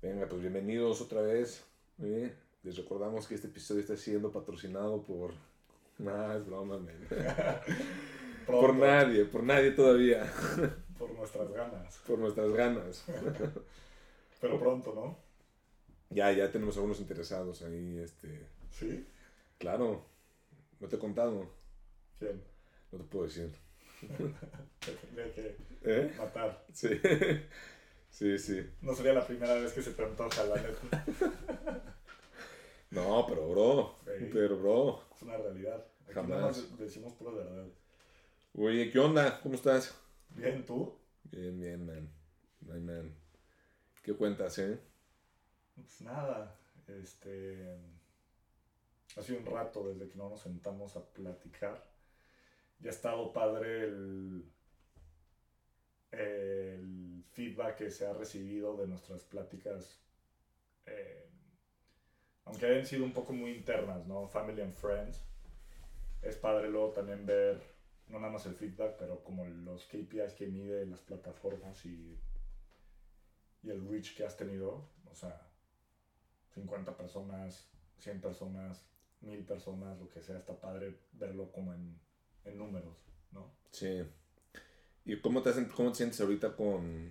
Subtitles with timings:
[0.00, 1.64] Venga, pues bienvenidos otra vez.
[2.02, 2.32] ¿eh?
[2.62, 5.32] Les recordamos que este episodio está siendo patrocinado por.
[5.98, 6.78] Nah, es broma,
[8.46, 10.30] por nadie, por nadie todavía.
[10.98, 11.96] Por nuestras ganas.
[12.08, 13.04] por nuestras ganas.
[14.40, 15.16] Pero pronto, ¿no?
[16.10, 18.48] ya, ya tenemos algunos interesados ahí, este.
[18.72, 19.06] ¿Sí?
[19.58, 20.04] Claro,
[20.80, 21.48] no te he contado,
[22.18, 22.42] ¿Quién?
[22.90, 23.52] no te puedo decir.
[24.00, 26.12] Te tendría que ¿Eh?
[26.18, 26.64] matar.
[26.72, 26.88] Sí.
[28.10, 28.70] Sí, sí.
[28.82, 31.04] No sería la primera vez que se te antoja, la neta.
[32.90, 34.30] No, pero bro, Sí.
[34.32, 35.02] pero bro.
[35.14, 35.84] Es una realidad.
[36.04, 36.30] Aquí Jamás.
[36.30, 37.74] nada más decimos puras verdades.
[38.54, 39.40] Oye, ¿qué onda?
[39.42, 39.94] ¿Cómo estás?
[40.30, 40.96] Bien, ¿tú?
[41.24, 42.10] Bien, bien, man.
[42.72, 43.14] Ay, man.
[44.02, 44.80] ¿Qué cuentas, eh?
[45.74, 46.56] Pues nada,
[46.88, 47.76] este...
[49.18, 51.84] Ha sido un rato desde que no nos sentamos a platicar.
[52.80, 54.50] Ya ha estado padre el,
[56.10, 60.00] el feedback que se ha recibido de nuestras pláticas,
[60.86, 61.28] eh,
[62.44, 64.26] aunque hayan sido un poco muy internas, ¿no?
[64.26, 65.24] Family and Friends.
[66.22, 67.60] Es padre luego también ver,
[68.08, 72.18] no nada más el feedback, pero como los KPIs que mide las plataformas y,
[73.62, 74.88] y el reach que has tenido.
[75.10, 75.48] O sea,
[76.54, 78.84] 50 personas, 100 personas,
[79.20, 82.00] 1000 personas, lo que sea, está padre verlo como en,
[82.44, 82.96] en números,
[83.30, 83.54] ¿no?
[83.70, 84.02] Sí.
[85.08, 87.10] ¿Y cómo te, hacen- cómo te sientes ahorita con,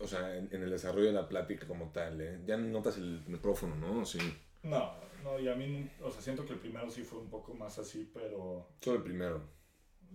[0.00, 2.40] o sea, en, en el desarrollo de la plática como tal, eh?
[2.46, 4.06] Ya notas el micrófono, ¿no?
[4.06, 4.18] Sí.
[4.62, 7.52] No, no, y a mí, o sea, siento que el primero sí fue un poco
[7.52, 9.42] más así, pero Solo el primero.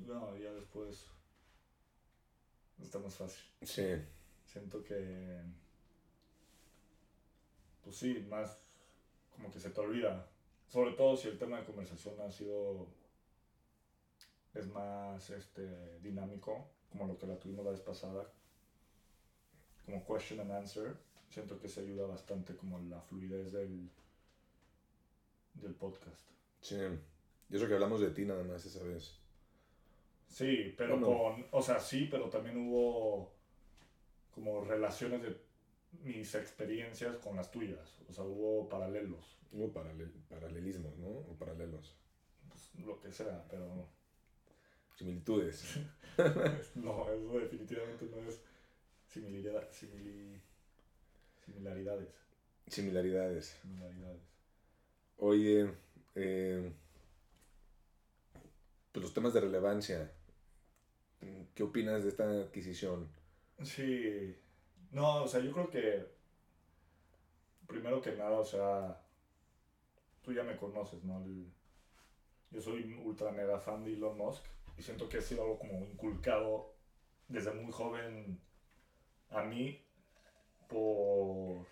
[0.08, 1.06] no, ya después
[2.82, 3.44] está más fácil.
[3.62, 3.86] Sí.
[4.46, 5.42] Siento que,
[7.84, 8.58] pues sí, más
[9.36, 10.28] como que se te olvida.
[10.68, 12.88] Sobre todo si el tema de conversación ha sido,
[14.54, 18.28] es más este, dinámico, como lo que la tuvimos la vez pasada,
[19.86, 20.96] como question and answer.
[21.30, 23.90] Siento que se ayuda bastante como la fluidez del,
[25.54, 26.28] del podcast.
[26.62, 26.76] Sí.
[27.50, 29.16] Y eso que hablamos de ti nada más esa vez.
[30.28, 33.32] Sí, pero con, o sea, sí, pero también hubo
[34.34, 35.40] como relaciones de
[36.04, 41.08] mis experiencias con las tuyas, o sea, hubo paralelos, Hubo paralel- paralelismos, ¿no?
[41.10, 41.96] O paralelos.
[42.48, 43.88] pues, lo que sea, pero
[45.00, 45.80] Similitudes.
[46.76, 48.42] no, eso definitivamente no es
[49.08, 49.66] similaridad,
[51.46, 52.10] similaridades,
[52.68, 53.46] Similaridades.
[53.62, 54.22] similaridades.
[55.18, 55.72] Oye,
[56.16, 56.74] eh,
[58.92, 60.12] pues los temas de relevancia.
[61.56, 63.10] ¿Qué opinas de esta adquisición?
[63.64, 64.36] Sí,
[64.92, 66.06] no, o sea, yo creo que
[67.68, 69.02] primero que nada, o sea,
[70.22, 71.24] tú ya me conoces, ¿no?
[71.24, 71.52] El-
[72.52, 74.44] yo soy un ultra mega fan de Elon Musk
[74.80, 76.74] y siento que ha sido algo como inculcado
[77.28, 78.40] desde muy joven
[79.30, 79.86] a mí
[80.70, 81.66] por,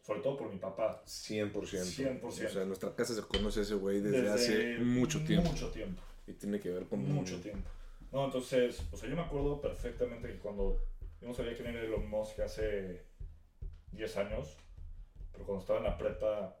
[0.00, 1.02] sobre todo por mi papá.
[1.06, 1.52] 100%.
[1.52, 2.24] 100%.
[2.24, 5.48] O sea, en nuestra casa se conoce a ese güey desde, Desde hace mucho tiempo.
[5.48, 6.02] Mucho tiempo.
[6.26, 7.70] Y tiene que ver con Mucho tiempo.
[8.10, 10.80] No, entonces, o sea, yo me acuerdo perfectamente que cuando
[11.20, 13.04] yo no sabía quién era Elon Musk hace
[13.92, 14.56] 10 años,
[15.32, 16.56] pero cuando estaba en la prepa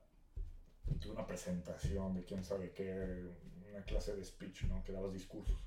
[1.00, 3.24] tuve una presentación de quién sabe qué,
[3.74, 4.82] una clase de speech, ¿no?
[4.84, 5.58] Que dabas discursos.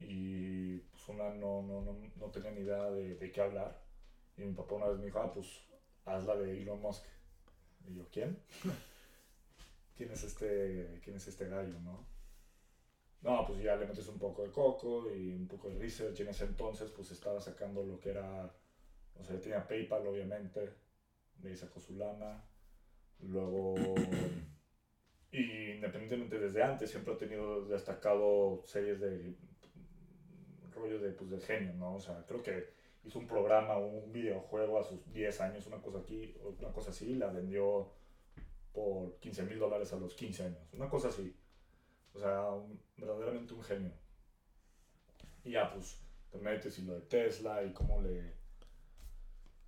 [0.00, 3.80] Y pues una no, no, no, no tenía ni idea de, de qué hablar.
[4.36, 5.46] Y mi papá una vez me dijo, ah, pues
[6.04, 7.04] haz la de Elon Musk.
[7.86, 8.38] Y yo, ¿quién?
[9.96, 12.06] ¿Quién es este, quién es este gallo, no?
[13.20, 16.20] No, pues ya le metes un poco de coco y un poco de research.
[16.20, 18.54] Y en ese entonces, pues estaba sacando lo que era.
[19.16, 20.72] O sea, tenía PayPal, obviamente.
[21.34, 22.44] De sacó su lana.
[23.20, 23.74] Luego.
[25.30, 29.34] Y independientemente desde antes, siempre ha tenido destacado series de.
[30.74, 31.96] rollo de, pues, de genio, ¿no?
[31.96, 32.70] O sea, creo que
[33.04, 37.14] hizo un programa, un videojuego a sus 10 años, una cosa aquí, una cosa así,
[37.14, 37.92] la vendió
[38.72, 40.72] por 15 mil dólares a los 15 años.
[40.72, 41.34] Una cosa así.
[42.14, 42.50] O sea,
[42.96, 43.92] verdaderamente un genio.
[45.44, 48.38] Y ya, pues, te metes y lo de Tesla y cómo le...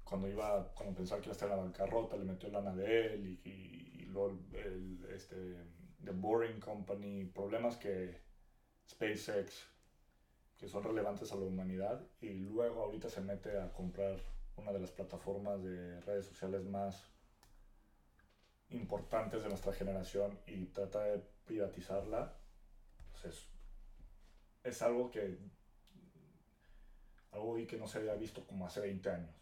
[0.04, 3.06] Cuando iba, cuando pensaba que iba a estar en la bancarrota, le metió lana de
[3.06, 3.79] él y
[4.10, 5.36] luego el, este,
[6.04, 8.20] The Boring Company, problemas que
[8.88, 9.68] SpaceX,
[10.56, 14.20] que son relevantes a la humanidad, y luego ahorita se mete a comprar
[14.56, 17.10] una de las plataformas de redes sociales más
[18.68, 22.36] importantes de nuestra generación y trata de privatizarla,
[23.10, 23.48] pues es,
[24.62, 25.38] es algo que
[27.32, 29.34] algo que no se había visto como hace 20 años.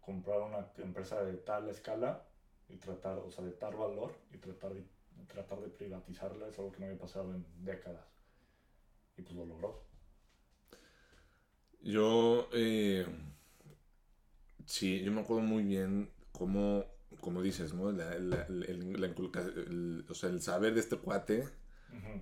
[0.00, 2.25] Comprar una empresa de tal escala
[2.68, 4.84] y tratar, o sea, de tal valor y tratar de,
[5.26, 8.06] tratar de privatizarla es algo que no había pasado en décadas.
[9.16, 9.82] Y pues lo logró.
[11.82, 13.06] Yo, eh,
[14.64, 16.84] Sí, yo me acuerdo muy bien cómo,
[17.20, 17.90] como dices, ¿no?
[17.92, 21.44] La, la- el, la el- o sea, el saber de este cuate
[21.92, 22.20] Ujú.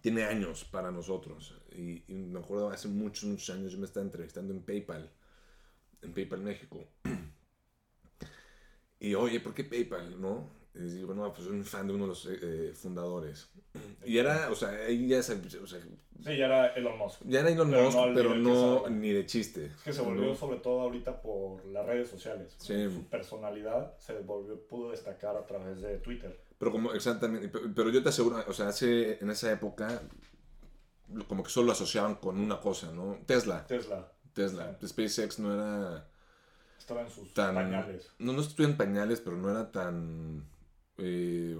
[0.00, 1.54] tiene años para nosotros.
[1.72, 5.10] Y, y me acuerdo hace muchos, muchos años yo me estaba entrevistando en PayPal,
[6.02, 6.88] en PayPal México.
[9.08, 10.20] Y oye, ¿por qué PayPal?
[10.20, 10.48] ¿No?
[10.74, 13.48] Y digo, no, pues soy un fan de uno de los eh, fundadores.
[14.04, 15.80] Y era, o sea, ahí ya, se- o sea,
[16.24, 17.20] Sí, ya era Elon Musk.
[17.26, 19.66] ya era Elon Pero Musk, no pero no ni de chiste.
[19.66, 20.34] Es que se volvió ¿no?
[20.34, 22.54] sobre todo ahorita por las redes sociales.
[22.58, 22.84] Sí.
[22.90, 26.40] Su personalidad se volvió, pudo destacar a través de Twitter.
[26.58, 30.00] Pero como, exactamente, pe- pero yo te aseguro, o sea, hace, en esa época,
[31.28, 33.18] como que solo lo asociaban con una cosa, ¿no?
[33.26, 34.76] Tesla, Tesla Tesla.
[34.84, 36.08] SpaceX no era
[36.84, 37.54] estaba en sus tan...
[37.54, 38.10] pañales.
[38.18, 40.44] No, no estuve en pañales, pero no era tan
[40.98, 41.56] eh,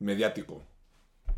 [0.00, 0.60] mediático,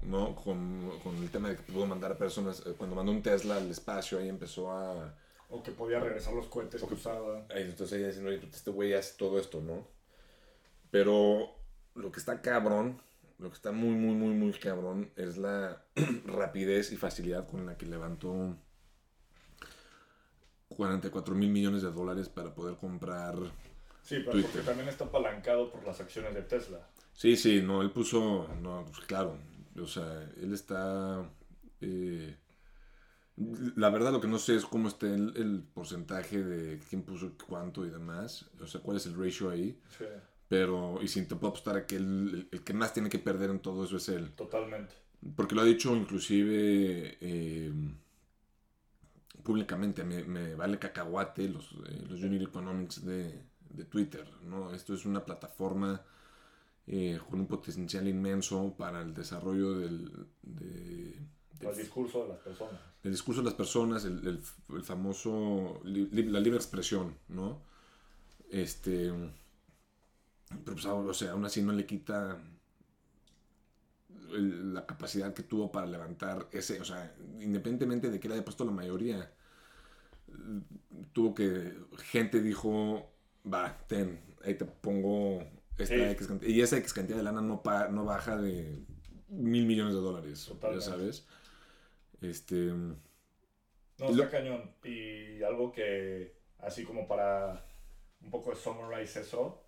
[0.03, 0.35] ¿no?
[0.35, 3.57] Con, con el tema de que pudo mandar a personas, eh, cuando mandó un Tesla
[3.57, 5.15] al espacio, ahí empezó a...
[5.51, 7.47] O que podía regresar los cohetes que usaba.
[7.51, 9.87] Ahí, entonces ella diciendo, oye, pues, este güey hace todo esto, ¿no?
[10.91, 11.55] Pero
[11.95, 13.01] lo que está cabrón,
[13.39, 15.85] lo que está muy, muy, muy, muy cabrón es la
[16.25, 18.57] rapidez y facilidad con la que levantó
[20.77, 23.35] 44 mil millones de dólares para poder comprar...
[24.03, 24.51] Sí, pero Twitter.
[24.53, 26.79] porque también está apalancado por las acciones de Tesla.
[27.13, 29.37] Sí, sí, no, él puso, no, pues claro,
[29.81, 31.29] o sea, él está...
[31.81, 32.37] eh,
[33.77, 37.33] la verdad lo que no sé es cómo está el, el porcentaje de quién puso
[37.47, 39.79] cuánto y demás, o sea, cuál es el ratio ahí.
[39.99, 40.05] Sí,
[40.49, 43.19] Pero, y sin te puedo apostar a que el, el- el que más tiene que
[43.19, 44.31] perder en todo eso es él.
[44.37, 44.95] totalmente.
[45.35, 47.73] Porque lo ha dicho inclusive eh,
[49.47, 54.73] públicamente, me, me vale cacahuate los, eh, los Unit Economics de, de Twitter, ¿no?
[54.75, 56.03] Esto es una plataforma
[56.87, 60.11] eh, con un potencial inmenso para el desarrollo del,
[60.43, 61.21] de-
[61.61, 62.81] del- El discurso de las personas.
[63.05, 64.41] el discurso de las personas, el, el-
[64.77, 67.63] el famoso, li- la libre expresión, ¿no?
[68.51, 69.13] Este,
[70.65, 72.39] pero pues, o sea, aún así no le quita
[74.31, 78.65] la capacidad que tuvo para levantar ese, o sea, independientemente de que le haya puesto
[78.65, 79.33] la mayoría,
[81.13, 83.11] tuvo que, gente dijo,
[83.45, 85.41] va, ten, ahí te pongo
[85.79, 86.01] esta Sí.
[86.03, 88.85] X cantidad, y esa X cantidad de lana no, pa- no baja de
[89.29, 90.85] mil millones de dólares, Totalmente.
[90.85, 91.27] ya sabes.
[92.21, 92.97] Este, No,
[93.99, 94.75] lo- está cañón.
[94.85, 97.65] Y algo que, así como para
[98.23, 99.63] un poco de summarize eso,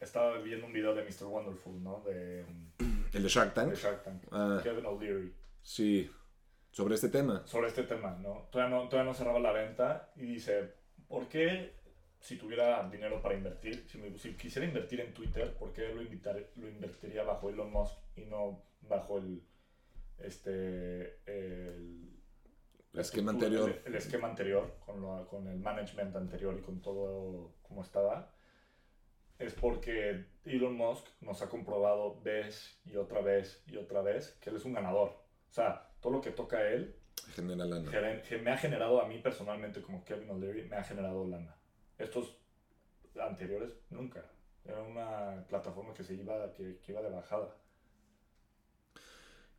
[0.00, 1.24] estaba viendo un video de Mr.
[1.26, 2.00] Wonderful, ¿no?
[2.06, 2.44] De,
[3.12, 3.70] el de Shark Tank.
[3.70, 4.22] de Shark Tank.
[4.30, 5.32] Ah, Kevin O'Leary.
[5.62, 6.10] sí,
[6.70, 7.46] sobre este tema.
[7.46, 8.48] Sobre este tema, ¿no?
[8.50, 8.88] Todavía, ¿no?
[8.88, 10.74] todavía no cerraba la venta y dice,
[11.08, 11.72] ¿por qué
[12.20, 16.02] si tuviera dinero para invertir, si, me- si quisiera invertir en Twitter, ¿por qué lo,
[16.02, 19.42] invitar, lo invertiría bajo Elon Musk y no bajo el,
[20.18, 22.10] este, el,
[22.92, 23.70] El esquema anterior.
[23.70, 28.34] El, el esquema anterior, con, lo- con el management anterior y con todo como estaba,
[29.38, 34.50] es porque Elon Musk nos ha comprobado vez y otra vez y otra vez que
[34.50, 35.10] él es un ganador.
[35.10, 36.94] O sea, todo lo que toca a él
[37.34, 37.90] Genera lana.
[37.90, 41.54] gener- me ha generado a mí personalmente como Kevin O'Leary, me ha generado lana.
[41.98, 42.38] Estos
[43.20, 44.24] anteriores, nunca.
[44.64, 47.54] Era una plataforma que se iba, que, que iba de bajada.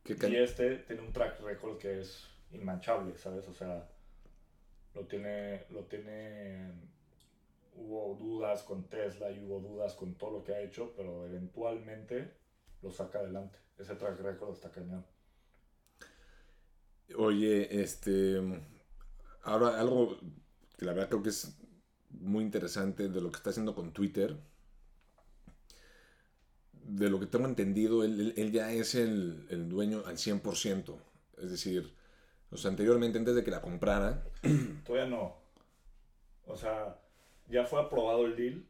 [0.02, 3.46] ¿Qué ca- Y este tiene un track record que es inmanchable, ¿sabes?
[3.48, 3.86] O sea,
[4.94, 6.72] lo tiene, lo tiene,
[7.76, 12.32] hubo dudas con Tesla y hubo dudas con todo lo que ha hecho, pero eventualmente
[12.82, 13.58] lo saca adelante.
[13.78, 15.04] Ese track record está cañón.
[17.16, 18.40] Oye, este.
[19.42, 20.18] Ahora, algo
[20.78, 21.56] que la verdad creo que es
[22.10, 24.36] muy interesante de lo que está haciendo con Twitter.
[26.72, 30.96] De lo que tengo entendido, él, él- él ya es el, el dueño al 100%.
[31.38, 31.94] Es decir,
[32.50, 34.24] o sea, anteriormente, antes de que la comprara,
[34.84, 35.36] Todavía no.
[36.46, 36.98] O sea,
[37.48, 38.66] ya fue aprobado el deal.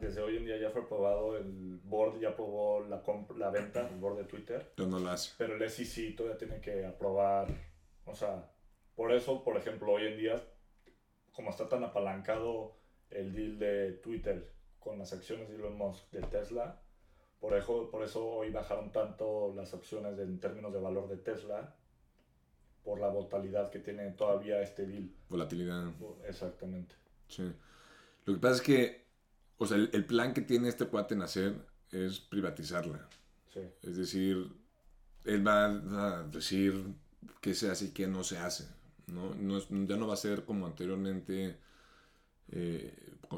[0.00, 3.02] Desde hoy en día ya fue aprobado el board, ya aprobó la,
[3.36, 4.72] la venta, el board de Twitter.
[4.74, 5.32] pero no lo hace.
[5.36, 7.48] Pero el SEC todavía tiene que aprobar.
[8.06, 8.50] O sea,
[8.94, 10.42] por eso, por ejemplo, hoy en día,
[11.32, 12.76] como está tan apalancado
[13.10, 16.80] el deal de Twitter con las acciones de Elon Musk de Tesla,
[17.40, 21.76] por eso, por eso hoy bajaron tanto las acciones en términos de valor de Tesla,
[22.82, 25.10] por la volatilidad que tiene todavía este deal.
[25.28, 25.92] Volatilidad.
[26.26, 26.94] Exactamente.
[27.28, 27.50] Sí.
[28.26, 29.03] Lo que pasa es que,
[29.58, 31.54] o sea, el, el plan que tiene este cuate en hacer
[31.90, 33.08] es privatizarla.
[33.52, 33.60] Sí.
[33.82, 34.48] Es decir,
[35.24, 36.84] él va a decir
[37.40, 38.66] qué se hace y qué no se hace.
[39.06, 39.34] ¿no?
[39.34, 41.56] No es- ya no va a ser como anteriormente,
[42.50, 42.94] eh,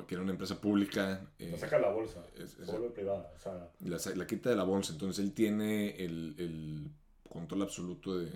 [0.07, 1.29] que era una empresa pública.
[1.39, 3.31] eh, La saca la bolsa, es- es- vuelve privada.
[3.37, 4.93] O sea, la, la quita de la bolsa.
[4.93, 6.91] Entonces él tiene el, el
[7.29, 8.31] control absoluto de,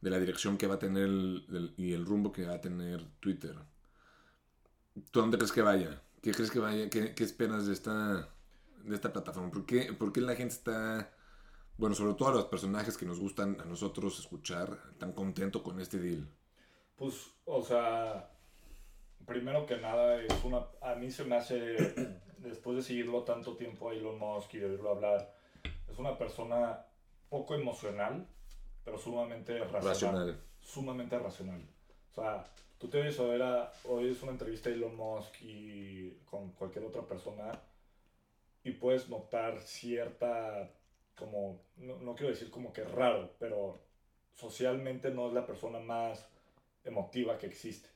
[0.00, 2.60] de la dirección que va a tener el- el- y el rumbo que va a
[2.60, 3.54] tener Twitter.
[5.10, 6.00] ¿Tú dónde crees que vaya?
[6.24, 6.88] ¿Qué crees que vaya?
[6.88, 8.30] ¿Qué, qué esperas de esta,
[8.82, 9.50] de esta plataforma?
[9.50, 11.12] ¿Por qué, ¿Por qué la gente está,
[11.76, 15.80] bueno, sobre todo a los personajes que nos gustan a nosotros escuchar, tan contento con
[15.80, 16.26] este deal?
[16.96, 18.30] Pues, o sea,
[19.26, 21.76] primero que nada, es una, a mí se me hace,
[22.38, 25.30] después de seguirlo tanto tiempo a Elon Musk y de oírlo hablar,
[25.86, 26.86] es una persona
[27.28, 28.26] poco emocional,
[28.82, 29.84] pero sumamente racional.
[29.84, 30.40] Racional.
[30.58, 31.68] Sumamente racional.
[32.12, 32.44] O sea,
[32.84, 33.72] tú te ves a
[34.02, 37.58] es una entrevista de Elon Musk y con cualquier otra persona
[38.62, 40.70] y puedes notar cierta,
[41.16, 43.80] como, no, no quiero decir como que raro, pero
[44.34, 46.28] socialmente no es la persona más
[46.84, 47.88] emotiva que existe.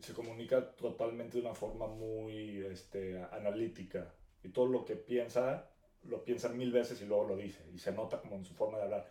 [0.00, 4.12] Se comunica totalmente de una forma muy este, analítica
[4.44, 5.70] y todo lo que piensa
[6.02, 8.76] lo piensa mil veces y luego lo dice y se nota como en su forma
[8.76, 9.08] de hablar.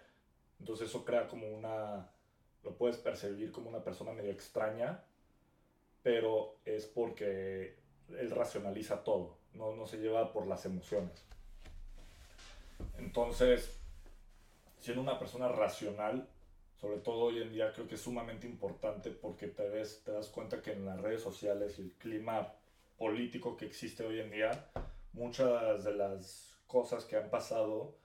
[0.59, 2.11] Entonces eso crea como una,
[2.67, 5.01] lo puedes percibir como una persona medio extraña,
[6.03, 7.77] pero es porque
[8.09, 11.23] él racionaliza todo, no, no se lleva por las emociones.
[12.97, 13.79] Entonces,
[14.79, 16.27] siendo una persona racional,
[16.75, 20.27] sobre todo hoy en día creo que es sumamente importante porque te, ves, te das
[20.27, 22.53] cuenta que en las redes sociales y el clima
[22.97, 24.69] político que existe hoy en día,
[25.13, 27.95] muchas de las cosas que han pasado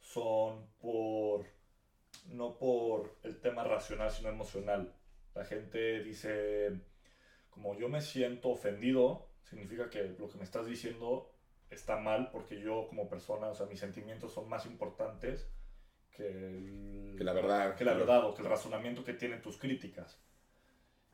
[0.00, 1.44] son por,
[2.26, 4.94] no por el tema racional, sino emocional.
[5.34, 6.80] La gente dice,
[7.50, 11.32] como yo me siento ofendido, significa que lo que me estás diciendo
[11.70, 15.48] está mal porque yo como persona, o sea, mis sentimientos son más importantes
[16.10, 17.74] que, que la verdad.
[17.76, 20.20] Que la verdad o que el razonamiento que tienen tus críticas.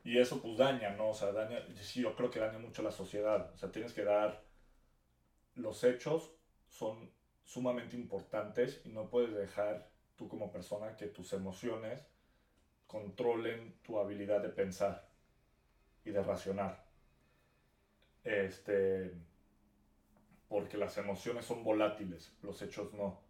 [0.04, 1.10] Y eso pues daña, ¿no?
[1.10, 3.52] O sea, daña, sí, yo creo que daña mucho a la sociedad.
[3.52, 4.44] O sea, tienes que dar
[5.54, 6.32] los hechos
[6.68, 7.10] son
[7.44, 12.06] sumamente importantes y no puedes dejar tú como persona que tus emociones
[12.86, 15.08] controlen tu habilidad de pensar
[16.04, 16.84] y de racionar.
[18.24, 19.12] Este,
[20.48, 23.20] porque las emociones son volátiles, los hechos no.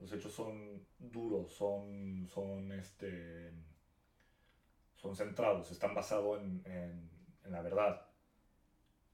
[0.00, 3.52] Los hechos son duros, son, son, este,
[4.96, 8.06] son centrados, están basados en, en la verdad.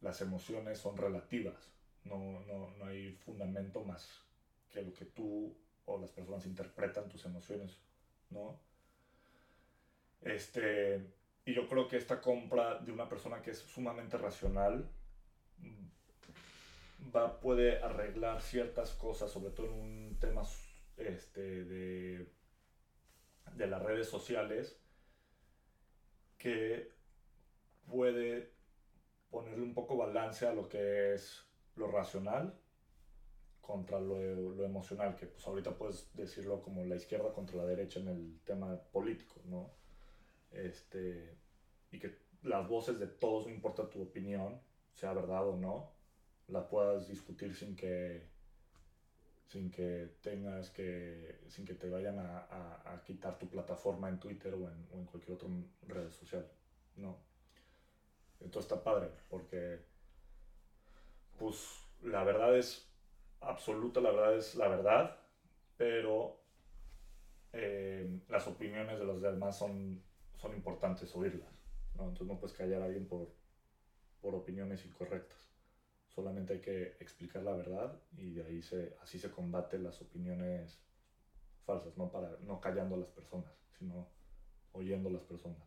[0.00, 1.76] Las emociones son relativas
[2.08, 4.24] no, no, no hay fundamento más
[4.68, 5.54] que lo que tú
[5.86, 7.80] o las personas interpretan tus emociones,
[8.30, 8.60] ¿no?
[10.20, 11.14] Este,
[11.44, 14.90] y yo creo que esta compra de una persona que es sumamente racional
[17.14, 20.42] va, puede arreglar ciertas cosas, sobre todo en un tema
[20.96, 22.32] este, de,
[23.54, 24.80] de las redes sociales,
[26.38, 26.92] que
[27.88, 28.52] puede
[29.30, 32.58] ponerle un poco balance a lo que es lo racional
[33.66, 34.16] contra lo,
[34.54, 38.40] lo, emocional, que pues ahorita puedes decirlo como la izquierda contra la derecha en el
[38.44, 39.72] tema político, ¿no?
[40.52, 41.36] Este,
[41.90, 44.60] y que las voces de todos, no importa tu opinión,
[44.92, 45.90] sea verdad o no,
[46.46, 48.28] la puedas discutir sin que
[49.48, 54.54] sin que tengas que sin que te vayan a, a, quitar tu plataforma en Twitter
[54.54, 55.48] o en, o en cualquier otra
[55.88, 56.46] red social,
[56.96, 57.16] ¿no?
[58.40, 59.80] Entonces está padre, porque
[61.38, 62.86] pues la verdad es
[63.40, 65.18] absoluta, la verdad es la verdad,
[65.76, 66.40] pero
[67.52, 70.02] eh, las opiniones de los demás son,
[70.36, 71.50] son importantes oírlas.
[71.94, 72.04] ¿no?
[72.04, 73.32] Entonces no puedes callar a alguien por,
[74.20, 75.38] por opiniones incorrectas.
[76.08, 80.80] Solamente hay que explicar la verdad y de ahí se, así se combaten las opiniones
[81.64, 84.08] falsas, no, para, no callando a las personas, sino
[84.72, 85.62] oyendo a las personas.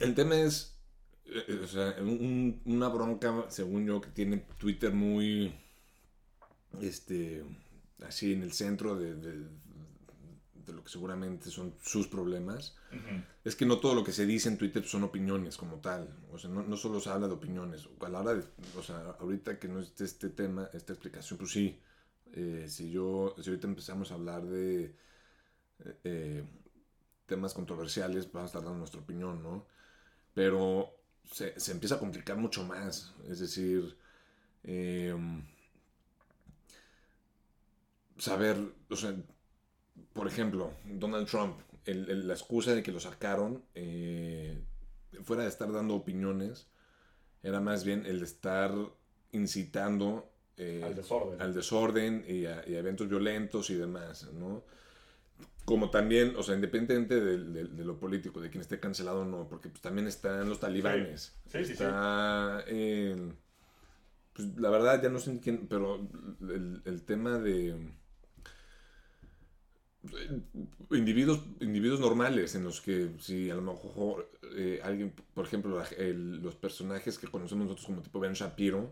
[0.00, 0.79] El tema es
[1.62, 1.96] o sea,
[2.64, 5.54] una bronca, según yo, que tiene Twitter muy,
[6.80, 7.44] este,
[8.06, 9.60] así en el centro de, de,
[10.72, 12.76] lo que seguramente son sus problemas,
[13.44, 16.08] es que no todo lo que se dice en Twitter son opiniones como tal.
[16.30, 17.88] O sea, no, no, solo se habla de opiniones.
[18.00, 18.44] A la hora de,
[18.78, 21.80] o sea, ahorita que no esté este tema, esta explicación, pues sí,
[22.34, 24.94] eh, si yo, si ahorita empezamos a hablar de
[26.04, 26.44] eh,
[27.26, 29.66] temas controversiales, vamos a estar dando nuestra opinión, ¿no?
[30.34, 30.99] Pero
[31.30, 33.14] se, se, empieza a complicar mucho más.
[33.28, 33.96] Es decir,
[34.64, 35.14] eh,
[38.18, 38.56] saber,
[38.88, 39.14] o sea,
[40.12, 44.62] por ejemplo, Donald Trump, el, el, la excusa de que lo sacaron, eh,
[45.24, 46.68] fuera de estar dando opiniones,
[47.42, 48.72] era más bien el de estar
[49.32, 54.64] incitando eh, al desorden, al desorden y, a, y a eventos violentos y demás, ¿no?
[55.64, 59.48] Como también, o sea, independientemente de, de, lo político, de quien esté cancelado o no,
[59.48, 61.36] porque pues, también están los talibanes.
[61.46, 62.72] Sí, sí, está, sí.
[62.72, 63.32] Eh,
[64.32, 66.08] pues la verdad ya no sé quién, pero
[66.40, 67.76] el, el tema de...
[70.90, 76.56] individuos, individuos normales en los que si a lo mejor eh, alguien, por ejemplo, los
[76.56, 78.90] personajes que conocemos nosotros como tipo Ben Shapiro,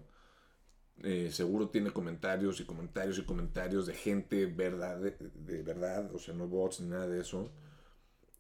[1.05, 6.35] eh, seguro tiene comentarios y comentarios y comentarios de gente verdad, de, verdad, o sea,
[6.35, 7.53] no bots ni nada de eso,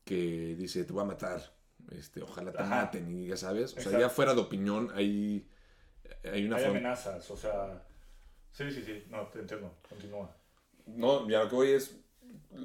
[0.04, 1.40] que dice, te voy a matar,
[1.92, 5.46] este, ojalá te maten, y ya sabes, o sea, ya fuera de opinión, hay,
[6.24, 6.56] hay una...
[6.56, 7.80] Hay amenazas, o sea,
[8.50, 10.34] sí, sí, sí, no, te entiendo, continúa.
[10.86, 11.96] No, ya lo que voy es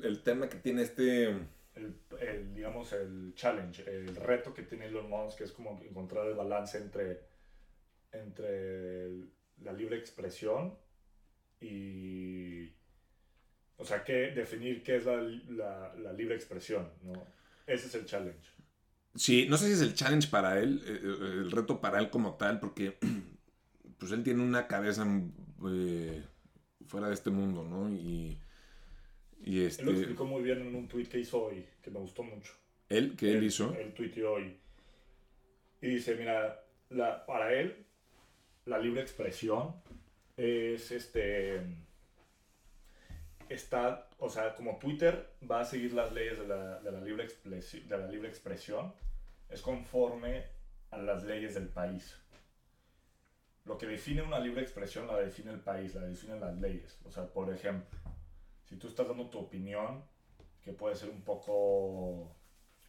[0.01, 1.29] el tema que tiene este...
[1.75, 6.27] El, el, digamos, el challenge, el reto que tiene Elon Musk, que es como encontrar
[6.27, 7.21] el balance entre,
[8.11, 9.09] entre
[9.61, 10.77] la libre expresión
[11.61, 12.71] y...
[13.77, 17.25] O sea, que definir qué es la, la, la, libre expresión, ¿no?
[17.65, 18.51] Ese es el challenge.
[19.15, 22.09] Sí, no sé si es el challenge para él, eh, eh, el reto para él
[22.09, 22.97] como tal, porque
[23.97, 25.05] pues él tiene una cabeza
[25.67, 26.23] eh,
[26.85, 27.89] fuera de este mundo, ¿no?
[27.89, 28.39] Y,
[29.43, 29.81] y este...
[29.81, 32.53] Él lo explicó muy bien en un tweet que hizo hoy, que me gustó mucho.
[32.89, 33.15] ¿Él?
[33.17, 33.73] ¿Qué él, hizo?
[33.73, 34.57] Él tuiteó hoy.
[35.81, 37.85] Y dice, mira, la, para él
[38.65, 39.75] la libre expresión
[40.37, 41.61] es este
[43.49, 47.27] está, o sea, como Twitter va a seguir las leyes de la, de la, libre,
[47.27, 48.93] de la libre expresión,
[49.49, 50.45] es conforme
[50.91, 52.17] a las leyes del país.
[53.65, 56.99] Lo que define una libre expresión la define el país, la definen las leyes.
[57.05, 57.97] O sea, por ejemplo,
[58.65, 60.03] si tú estás dando tu opinión,
[60.63, 62.35] que puede ser un poco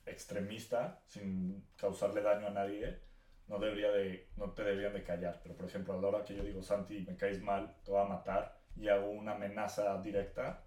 [0.07, 2.99] extremista, sin causarle daño a nadie,
[3.49, 5.41] no, debería de, no te deberían de callar.
[5.43, 8.01] Pero, por ejemplo, a la hora que yo digo, Santi, me caes mal, te voy
[8.01, 10.65] a matar, y hago una amenaza directa,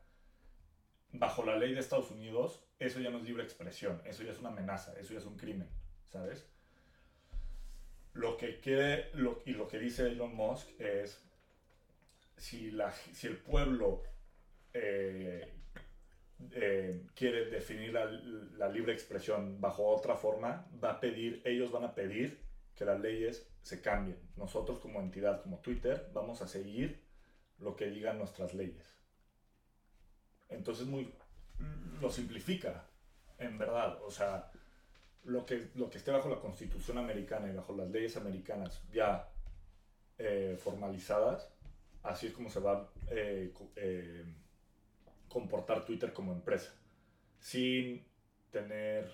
[1.12, 4.40] bajo la ley de Estados Unidos, eso ya no es libre expresión, eso ya es
[4.40, 5.70] una amenaza, eso ya es un crimen,
[6.08, 6.48] ¿sabes?
[8.14, 11.24] Lo que quiere, lo, y lo que dice Elon Musk es,
[12.36, 14.04] si, la, si el pueblo
[14.74, 15.54] eh,
[16.52, 21.84] eh, quiere definir la, la, libre expresión bajo otra forma, va a pedir, ellos van
[21.84, 22.47] a pedir
[22.78, 24.20] que las leyes se cambien.
[24.38, 27.04] Nosotros como entidad, como Twitter, vamos a seguir
[27.60, 28.98] lo que digan nuestras leyes.
[30.48, 31.14] Entonces muy,
[32.00, 32.86] lo simplifica,
[33.40, 34.00] en verdad.
[34.04, 34.52] O sea,
[35.24, 39.30] lo que, lo que esté bajo la Constitución americana y bajo las leyes americanas ya
[40.18, 41.52] eh, formalizadas,
[42.04, 44.26] así es como se va a eh, eh,
[45.28, 46.74] comportar Twitter como empresa.
[47.40, 48.06] Sin
[48.52, 49.12] tener,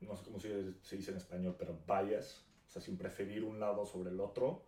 [0.00, 3.86] no sé cómo se, dice en español, pero bias, o sea, sin preferir un lado
[3.86, 4.64] sobre el otro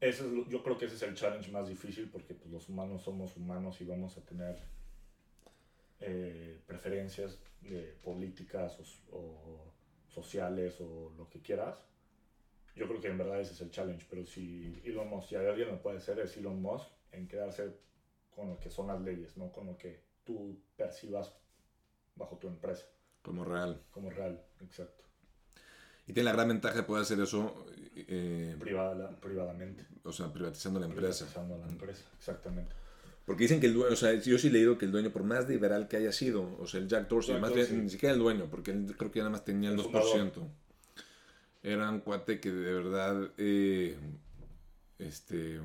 [0.00, 3.02] ese es, yo creo que ese es el challenge más difícil porque pues, los humanos
[3.02, 4.56] somos humanos y vamos a tener
[6.00, 8.78] eh, preferencias de políticas
[9.10, 9.72] o,
[10.06, 11.76] sociales o lo que quieras.
[12.76, 15.68] Yo creo que en verdad ese es el challenge, pero si Elon Musk, si alguien
[15.68, 17.76] lo puede hacer, es Elon Musk en quedarse
[18.30, 21.34] con lo que son las leyes, no con lo que tú percibas
[22.14, 22.86] bajo tu empresa.
[23.28, 23.78] Como real.
[23.90, 25.04] Como real, exacto.
[26.06, 29.84] Y tiene la gran ventaja de poder hacer eso eh, privadamente.
[30.02, 31.26] O sea, privatizando la empresa.
[31.26, 32.74] Privatizando la empresa, exactamente.
[33.26, 35.24] Porque dicen que el dueño, o sea, yo sí he leído que el dueño, por
[35.24, 37.38] más liberal que haya sido, o sea, el Jack Dorsey,
[37.72, 40.32] ni siquiera el dueño, porque él creo que nada más tenía el, 2%.
[41.62, 43.98] Era un cuate que de verdad eh,
[44.98, 45.60] este,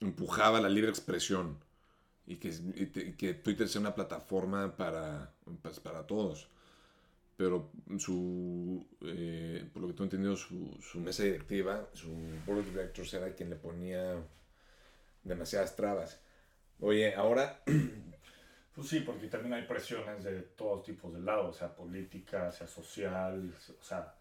[0.00, 1.58] empujaba la libre expresión
[2.26, 5.32] y que, y que Twitter sea una plataforma para,
[5.62, 6.48] pues, para todos
[7.42, 12.08] pero su, eh, por lo que he entendido, su, su, mesa directiva, su
[12.46, 14.14] board of directors era quien le ponía
[15.24, 16.20] demasiadas trabas.
[16.80, 17.62] Oye, ahora...
[18.74, 23.52] Pues sí, porque también hay presiones de todos tipos de lados, sea política, sea social,
[23.78, 24.14] o sea...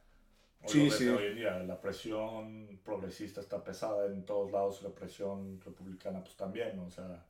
[0.65, 1.07] sí, sí.
[1.07, 6.35] Hoy en día la presión progresista está pesada en todos lados, la presión republicana pues
[6.35, 7.23] también, o sea,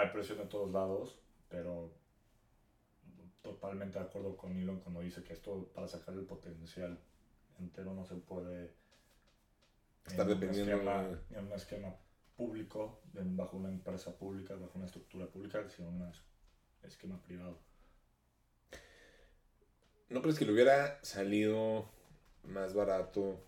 [0.00, 1.92] hay presión en todos lados, pero
[3.42, 6.98] totalmente de acuerdo con Elon cuando dice que esto para sacar el potencial
[7.58, 8.72] entero no se puede
[10.06, 11.36] estar dependiendo de...
[11.36, 11.94] en un esquema
[12.36, 16.10] público, bajo una empresa pública, bajo una estructura pública, sino un
[16.82, 17.58] esquema privado.
[20.08, 21.88] ¿No crees que le hubiera salido
[22.44, 23.44] más barato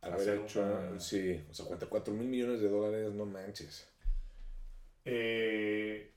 [0.00, 3.88] haber hecho, sí, o sea, 44 mil millones de dólares, no manches?
[5.06, 6.16] Eh,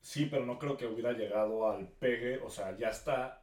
[0.00, 3.42] Sí, pero no creo que hubiera llegado al pegue, o sea, ya está.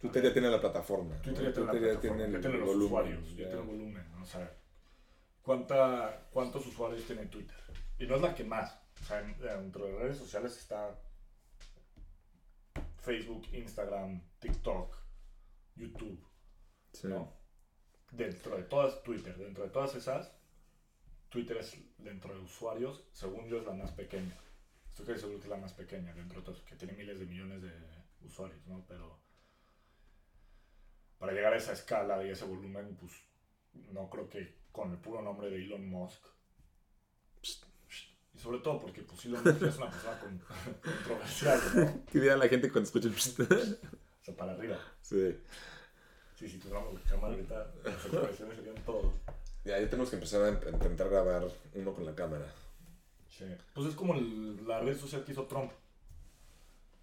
[0.00, 1.14] Twitter ya tiene la plataforma.
[1.20, 4.56] Twitter ya tiene, la plataforma, ya tiene, los volumen, usuarios, ya, tiene volumen, o sea,
[5.42, 7.56] ¿cuánta, ¿cuántos usuarios tiene Twitter?
[7.98, 10.98] Y no es la que más, o sea, dentro de redes sociales está
[12.96, 14.96] Facebook, Instagram, TikTok,
[15.76, 16.26] YouTube,
[16.92, 17.06] sí.
[17.06, 17.32] ¿no?
[18.10, 20.34] Dentro de todas, Twitter, dentro de todas esas,
[21.32, 24.36] Twitter es, dentro de usuarios, según yo, es la más pequeña.
[24.86, 27.24] Esto que seguro que es la más pequeña, dentro de otras, que tiene miles de
[27.24, 27.72] millones de
[28.20, 28.84] usuarios, ¿no?
[28.86, 29.18] Pero
[31.18, 33.12] para llegar a esa escala y ese volumen, pues
[33.92, 36.22] no creo que con el puro nombre de Elon Musk.
[38.34, 40.38] Y sobre todo porque pues Elon Musk es una persona con,
[40.82, 42.04] controversial, ¿no?
[42.12, 43.08] ¿Qué dirá la gente cuando escucha?
[43.08, 44.78] O sea, para arriba.
[45.00, 45.38] sí.
[46.34, 49.12] Sí, si tuviéramos la cámara ahorita, las expresiones serían todo.
[49.64, 52.46] Ya, ya tenemos que empezar a a intentar grabar uno con la cámara.
[53.28, 53.44] Sí.
[53.74, 55.70] Pues es como el- la red social que hizo Trump.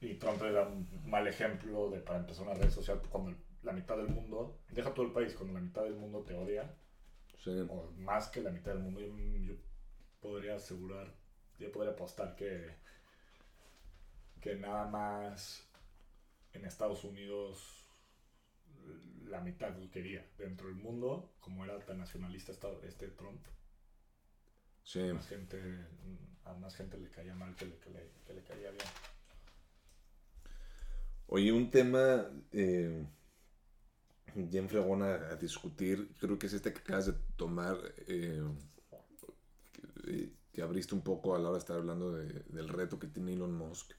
[0.02, 3.98] Y Trump era un mal ejemplo de para empezar una red social cuando la mitad
[3.98, 6.74] del mundo, deja todo el país, cuando la mitad del mundo te odia,
[7.44, 7.52] Sí.
[7.70, 9.08] o más que la mitad del mundo, yo,
[9.46, 9.54] yo
[10.22, 11.08] podría asegurar,
[11.60, 12.70] yo podría apostar que,
[14.42, 15.66] que nada más
[16.54, 17.79] en Estados Unidos
[19.26, 20.26] la mitad lo quería.
[20.38, 22.52] Dentro del mundo, como era tan nacionalista
[22.84, 23.42] este Trump,
[24.84, 25.02] Sí.
[25.14, 25.58] más gente,
[26.46, 28.86] a más gente le caía mal que le, que le, que le caía bien.
[31.28, 33.06] Oye, un tema eh,
[34.34, 38.42] bien fregón a, a discutir, creo que es este que acabas de tomar, eh,
[40.04, 43.08] que, que abriste un poco a la hora de estar hablando de- del reto que
[43.08, 43.92] tiene Elon Musk,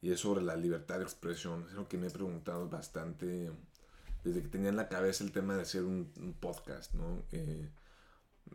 [0.00, 1.64] y es sobre la libertad de expresión.
[1.66, 3.50] Es algo que me he preguntado bastante
[4.26, 7.22] desde que tenía en la cabeza el tema de hacer un, podcast, ¿no?
[7.30, 7.70] Eh,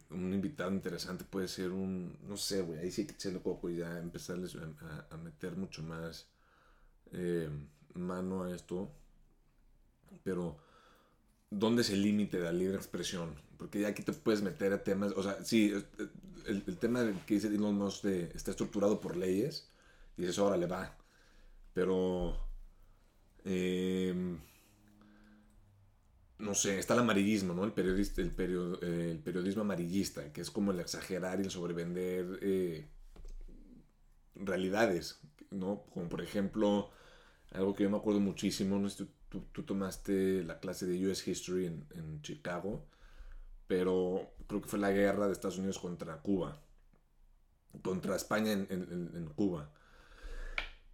[0.10, 3.78] un invitado interesante puede ser un, no sé, güey, ahí sí que echarle coco y
[3.78, 4.58] ya empezarles
[5.10, 6.28] a, meter mucho más
[7.14, 7.50] eh,
[7.94, 8.92] mano a esto.
[10.24, 10.58] Pero,
[11.50, 13.34] ¿dónde es el límite de la libre expresión?
[13.58, 15.74] Porque ya aquí te puedes meter a temas, o sea, sí,
[16.48, 19.70] el, tema que dice Elon Musk de, está estructurado por leyes,
[20.18, 20.98] y dices, ahora le va.
[21.74, 22.36] Pero,
[23.46, 24.38] eh,
[26.41, 27.63] no sé, está el amarillismo, ¿no?
[27.63, 28.32] El, periodista, el,
[28.82, 32.88] eh, el periodismo amarillista, que es como el exagerar y el sobrevender eh,
[34.36, 35.19] realidades,
[35.51, 35.84] ¿no?
[35.93, 36.89] Como por ejemplo,
[37.54, 39.08] algo que yo me acuerdo muchísimo, no tú,
[39.54, 42.86] tú- tomaste la clase de US History en, en Chicago,
[43.67, 46.60] pero creo que fue la guerra de Estados Unidos contra Cuba,
[47.82, 49.69] contra España en- en- en Cuba.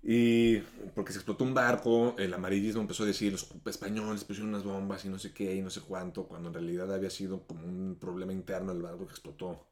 [0.04, 0.60] Y
[0.96, 5.04] porque se explotó un barco, el amarillismo empezó a decir, los españoles pusieron unas bombas
[5.06, 7.98] y no sé qué y no sé cuánto, cuando en realidad había sido como un
[8.00, 9.68] problema interno del barco que explotó.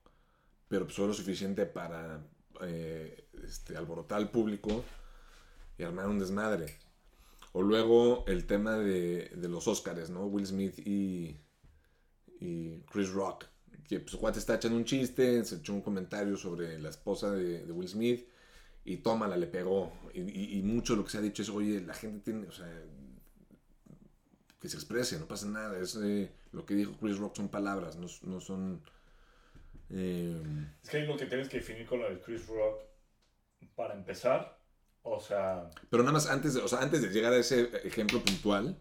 [0.68, 2.26] Pero pues, fue lo suficiente para
[2.62, 4.84] eh, este, alborotar al público
[5.78, 6.76] y armar un desmadre.
[7.54, 10.26] O luego el tema de, de los Oscars, ¿no?
[10.26, 11.38] Will Smith y,
[12.42, 13.46] y Chris Rock.
[13.88, 17.72] Que pues Juan está echando un chiste, se echó un comentario sobre la esposa de
[17.72, 18.28] Will Smith
[18.86, 19.94] y tómala, le pegó.
[20.14, 22.48] Y, y- y mucho de lo que se ha dicho es, oye, la gente tiene,
[22.48, 22.68] o sea,
[24.60, 25.80] que se exprese, no pasa nada.
[25.80, 28.82] Es, eh, lo que dijo Chris Rock son palabras, no, no son...
[29.90, 30.42] eh,
[30.84, 32.80] Es que hay lo que tienes que definir con lo de Chris Rock
[33.76, 34.60] para empezar.
[35.04, 38.24] O sea, pero nada más antes de, o sea, antes de llegar a ese ejemplo
[38.24, 38.80] puntual,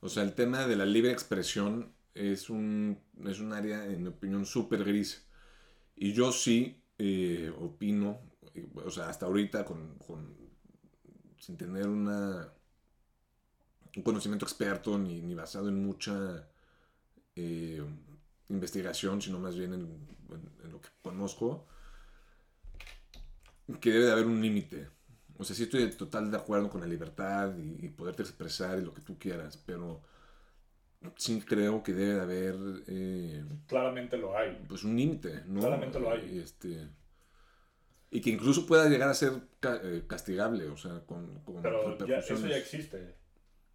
[0.00, 4.08] o sea, el tema de la libre expresión es un, es un área, en mi
[4.08, 5.26] opinión, súper gris.
[5.96, 8.20] Y yo sí eh, opino,
[8.74, 10.36] o sea, hasta ahorita, con, con-
[11.38, 12.52] sin tener una,
[13.96, 16.48] un conocimiento experto ni, ni basado en mucha
[17.36, 17.82] eh,
[18.48, 19.82] investigación, sino más bien en,
[20.30, 21.66] en- en lo que conozco,
[23.80, 24.88] que debe de haber un límite.
[25.38, 28.82] O sea, sí estoy total de acuerdo con la libertad y, y poderte expresar y
[28.84, 30.02] lo que tú quieras, pero
[31.16, 34.56] sí creo que debe de haber eh, claramente lo hay.
[34.68, 35.60] pues un límite, ¿no?
[35.60, 36.38] Claramente lo hay.
[36.38, 36.88] Este,
[38.12, 42.18] y que incluso pueda llegar a ser eh, castigable, o sea, con, con Pero ya,
[42.18, 43.16] eso ya existe.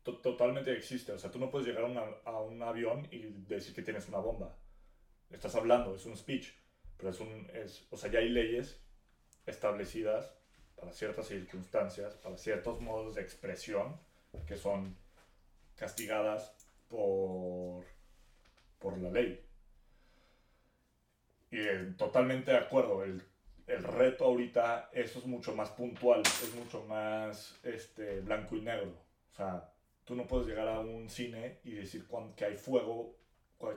[0.04, 1.12] To- Totalmente existe.
[1.12, 3.20] O sea, tú no puedes llegar a, una- a un avión y
[3.50, 4.56] decir que tienes una bomba.
[5.32, 6.54] Estás hablando, es un speech.
[6.98, 7.50] Pero es un.
[7.54, 8.80] Es, o sea, ya hay leyes
[9.46, 10.34] establecidas
[10.76, 14.00] para ciertas circunstancias, para ciertos modos de expresión
[14.48, 14.96] que son
[15.76, 16.54] castigadas
[16.90, 17.86] por,
[18.80, 19.44] por la ley.
[21.52, 23.04] Y eh, totalmente de acuerdo.
[23.04, 23.24] El,
[23.68, 28.94] el reto ahorita, eso es mucho más puntual, es mucho más este, blanco y negro.
[29.32, 29.74] O sea,
[30.06, 33.18] tú no puedes llegar a un cine y decir que hay fuego,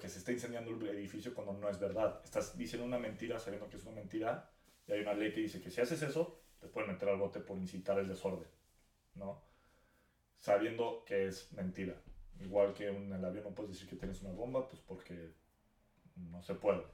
[0.00, 2.20] que se está incendiando el edificio cuando no es verdad.
[2.24, 4.48] Estás diciendo una mentira sabiendo que es una mentira
[4.86, 7.40] y hay una ley que dice que si haces eso, te pueden meter al bote
[7.40, 8.48] por incitar el desorden,
[9.14, 9.42] ¿no?
[10.38, 12.00] Sabiendo que es mentira.
[12.38, 15.32] Igual que en el avión no puedes decir que tienes una bomba, pues porque
[16.16, 16.84] no se puede.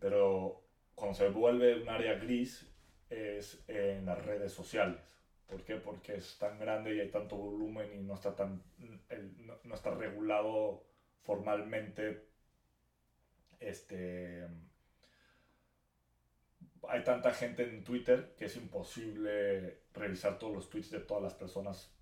[0.00, 0.63] Pero
[0.94, 2.70] cuando se vuelve un área gris
[3.10, 5.00] es en las redes sociales.
[5.46, 5.76] ¿Por qué?
[5.76, 8.62] Porque es tan grande y hay tanto volumen y no está tan
[9.64, 10.84] no, está regulado
[11.22, 12.28] formalmente
[13.60, 14.46] este
[16.88, 21.34] hay tanta gente en Twitter que es imposible revisar todos los tweets de todas las
[21.34, 21.94] personas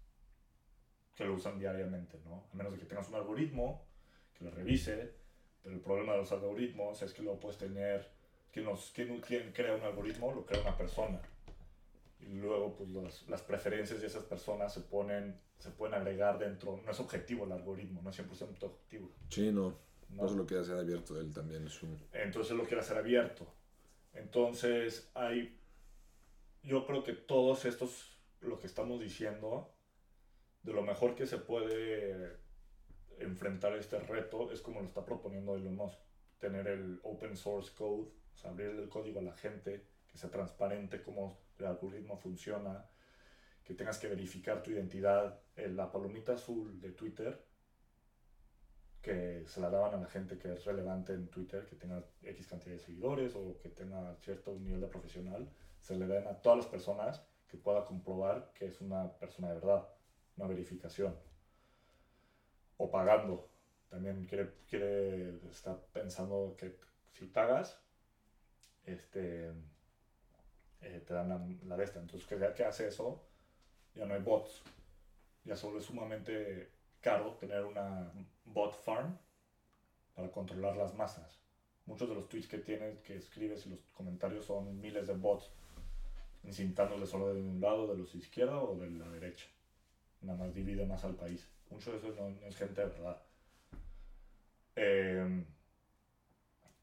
[1.15, 2.49] que lo usan diariamente, ¿no?
[2.53, 3.87] A menos de que tengas un algoritmo
[4.35, 5.15] que lo revise,
[5.63, 8.11] pero el problema de los algoritmos es que luego puedes tener,
[8.53, 11.21] quien, nos, quien, quien crea un algoritmo lo crea una persona.
[12.21, 16.81] Y luego pues las, las preferencias de esas personas se ponen, se pueden agregar dentro,
[16.85, 19.11] no es objetivo el algoritmo, no es 100% objetivo.
[19.29, 19.77] Sí, no.
[20.11, 20.27] ¿no?
[20.27, 21.67] Eso lo quiere hacer abierto él también.
[21.67, 21.99] Es un...
[22.13, 23.47] Entonces lo quiere hacer abierto.
[24.13, 25.59] Entonces hay,
[26.63, 29.75] yo creo que todos estos, lo que estamos diciendo,
[30.63, 32.37] de lo mejor que se puede
[33.19, 35.99] enfrentar este reto es como lo está proponiendo Elon Musk,
[36.39, 40.31] tener el open source code, o sea, abrir el código a la gente, que sea
[40.31, 42.87] transparente cómo el algoritmo funciona,
[43.65, 47.45] que tengas que verificar tu identidad, Eh, la palomita azul de Twitter,
[49.03, 52.47] que se la daban a la gente que es relevante en Twitter, que tenga X
[52.47, 56.59] cantidad de seguidores o que tenga cierto nivel de profesional, se le den a todas
[56.59, 59.87] las personas que pueda comprobar que es una persona de verdad,
[60.37, 61.15] una verificación.
[62.79, 63.51] O pagando.
[63.91, 66.79] También quiere, quiere está pensando que
[67.13, 67.82] si pagas,
[68.85, 69.53] este,
[70.81, 72.01] eh, te dan la, la esta.
[72.01, 73.23] Entonces, que ya que hace eso,
[73.95, 74.63] ya no hay bots.
[75.45, 78.13] Ya solo es sumamente caro tener una
[78.45, 79.19] bot farm
[80.15, 81.39] para controlar las masas.
[81.87, 85.51] Muchos de los tweets que tienes, que escribes y los comentarios son miles de bots,
[86.45, 89.47] incitándole solo de un lado, de los izquierda o de la derecha.
[90.21, 91.49] Nada más divide más al país.
[91.71, 93.21] Mucho de eso no, no es gente de verdad.
[94.77, 95.45] Eh,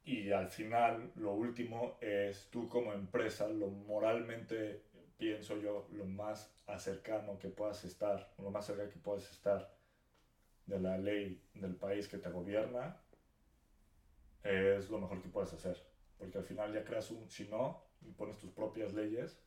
[0.09, 4.81] y al final, lo último es tú como empresa, lo moralmente,
[5.17, 9.71] pienso yo, lo más cercano que puedas estar, lo más cerca que puedas estar
[10.65, 12.97] de la ley del país que te gobierna,
[14.43, 15.77] es lo mejor que puedes hacer.
[16.17, 19.39] Porque al final ya creas un, si no, y pones tus propias leyes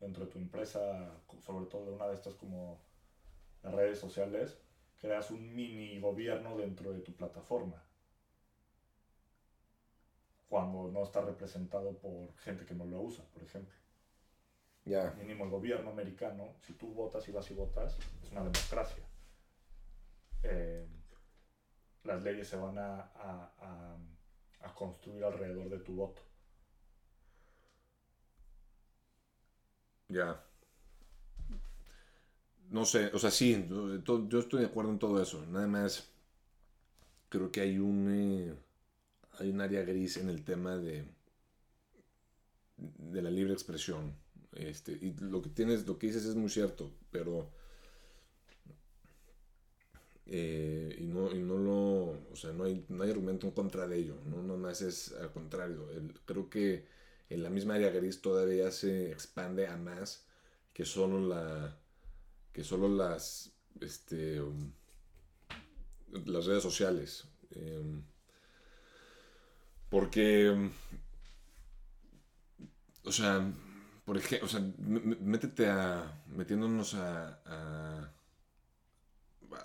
[0.00, 2.80] dentro de tu empresa, sobre todo de una de estas como
[3.62, 4.58] las redes sociales,
[4.98, 7.85] creas un mini gobierno dentro de tu plataforma.
[10.48, 13.74] Cuando no está representado por gente que no lo usa, por ejemplo.
[14.84, 15.10] Ya.
[15.18, 19.02] Mínimo el gobierno americano, si tú votas y vas y votas, es una democracia.
[20.44, 20.86] Eh,
[22.04, 23.96] las leyes se van a, a, a,
[24.60, 26.22] a construir alrededor de tu voto.
[30.08, 30.40] Ya.
[32.70, 33.66] No sé, o sea, sí,
[34.28, 35.44] yo estoy de acuerdo en todo eso.
[35.46, 36.08] Nada más,
[37.28, 38.54] creo que hay un, eh,
[39.38, 41.04] hay un área gris en el tema de,
[42.76, 44.14] de la libre expresión.
[44.52, 47.50] Este, y lo que tienes, lo que dices es muy cierto, pero
[50.28, 53.86] eh, y no, y no lo, o sea, no hay, no hay argumento en contra
[53.86, 55.88] de ello, no, no más es al contrario.
[56.24, 56.86] Creo que
[57.28, 60.26] en la misma área gris todavía se expande a más
[60.72, 61.76] que solo la,
[62.52, 64.42] que solo las, este,
[66.24, 67.24] las redes sociales.
[67.50, 68.02] Em,
[69.88, 70.70] porque, um,
[73.04, 73.34] o sea,
[74.04, 74.60] por ejemplo, o sea,
[75.32, 77.58] métete a, metiéndonos a, a,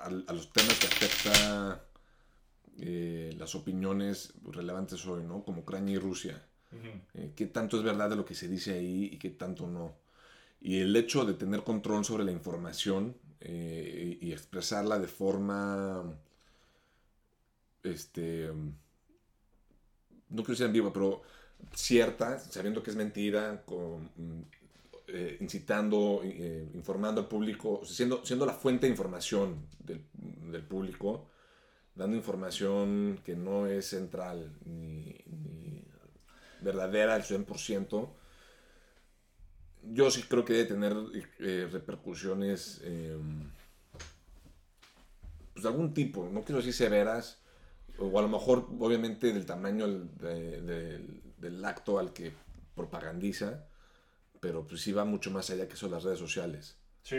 [0.06, 1.84] a- a los temas que afecta
[2.80, 5.44] eh, las opiniones relevantes hoy, ¿no?
[5.44, 6.42] Como Ucrania y Rusia.
[7.16, 9.96] Eh, ¿Qué tanto es verdad de lo que se dice ahí y qué tanto no?
[10.62, 16.04] Y el hecho de tener control sobre la información eh, y expresarla de forma,
[17.84, 18.50] este,
[20.32, 21.22] no quiero decir ambigua, pero
[21.74, 23.64] cierta, sabiendo que es mentira,
[25.08, 30.04] eh, incitando, eh, informando al público, siendo, siendo la fuente de información del,
[30.52, 31.28] del público,
[31.96, 35.84] dando información que no es central ni, ni
[36.62, 38.10] verdadera al 100%,
[39.84, 40.96] yo sí creo que debe tener
[41.40, 43.18] eh, repercusiones eh,
[45.54, 47.41] pues de algún tipo, no quiero decir severas,
[48.02, 52.32] o a lo mejor obviamente del tamaño del, de- del- del acto al que
[52.76, 53.66] propagandiza,
[54.40, 57.18] pero pues sí va mucho más allá que son las redes sociales, Sí,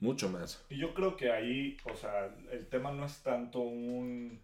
[0.00, 0.64] mucho más.
[0.70, 4.40] y yo creo que ahí, o sea, el tema no es tanto un,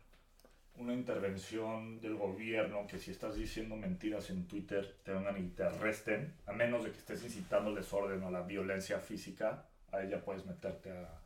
[0.76, 5.64] una intervención del gobierno que si estás diciendo mentiras en Twitter te vengan y te
[5.64, 10.20] arresten, a menos de que estés incitando el desorden o la violencia física, ahí ya
[10.24, 11.20] puedes meterte a,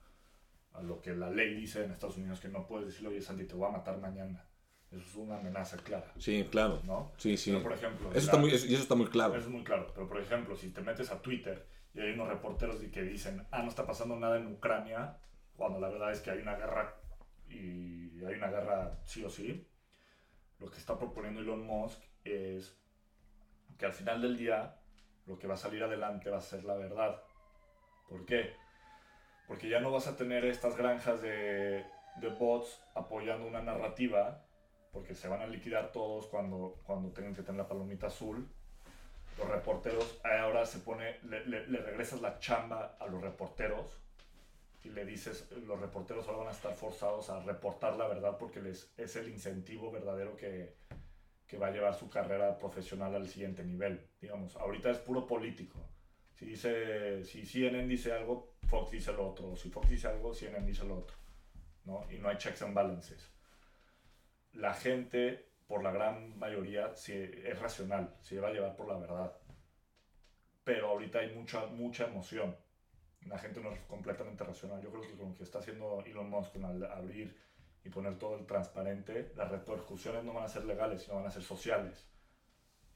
[0.74, 3.44] a lo que la ley dice en Estados Unidos que no puedes decirle, oye Santi,
[3.44, 4.46] te voy a matar mañana.
[4.90, 6.80] Eso es una amenaza clara, Sí, claro.
[6.84, 7.12] ¿no?
[7.16, 7.50] Sí, sí.
[7.50, 9.34] Pero, por ejemplo, Eso está muy, eso- está muy claro.
[9.34, 9.90] Eso es muy claro.
[9.94, 13.62] Pero, por ejemplo, si te metes a Twitter y hay unos reporteros que dicen, ah,
[13.62, 15.16] no está pasando nada en Ucrania,
[15.56, 16.94] cuando la verdad es que hay una guerra
[17.48, 19.66] y hay una guerra sí o sí,
[20.58, 22.78] lo que está proponiendo Elon Musk es
[23.78, 24.76] que al final del día
[25.26, 27.22] lo que va a salir adelante va a ser la verdad.
[28.08, 28.54] ¿Por qué?
[29.52, 31.84] Porque ya no vas a tener estas granjas de,
[32.16, 34.46] de bots apoyando una narrativa,
[34.92, 38.48] porque se van a liquidar todos cuando, cuando tengan que tener la palomita azul.
[39.36, 44.00] Los reporteros, ahora se pone, le, le, le regresas la chamba a los reporteros
[44.84, 48.62] y le dices, los reporteros ahora van a estar forzados a reportar la verdad porque
[48.62, 50.76] les, es el incentivo verdadero que,
[51.46, 54.08] que va a llevar su carrera profesional al siguiente nivel.
[54.18, 55.78] Digamos, ahorita es puro político.
[56.36, 59.54] Si, dice, si CNN dice algo, Fox dice lo otro.
[59.54, 61.16] Si Fox dice algo, CNN dice lo otro.
[61.84, 62.06] ¿no?
[62.10, 63.30] Y no hay checks and balances.
[64.52, 68.96] La gente, por la gran mayoría, sí, es racional, se va a llevar por la
[68.96, 69.36] verdad.
[70.64, 72.56] Pero ahorita hay mucha, mucha emoción
[73.26, 74.80] la gente no es completamente racional.
[74.82, 77.36] Yo creo que con lo que está haciendo Elon Musk al abrir
[77.84, 81.30] y poner todo el transparente, las repercusiones no van a ser legales, sino van a
[81.30, 82.08] ser sociales.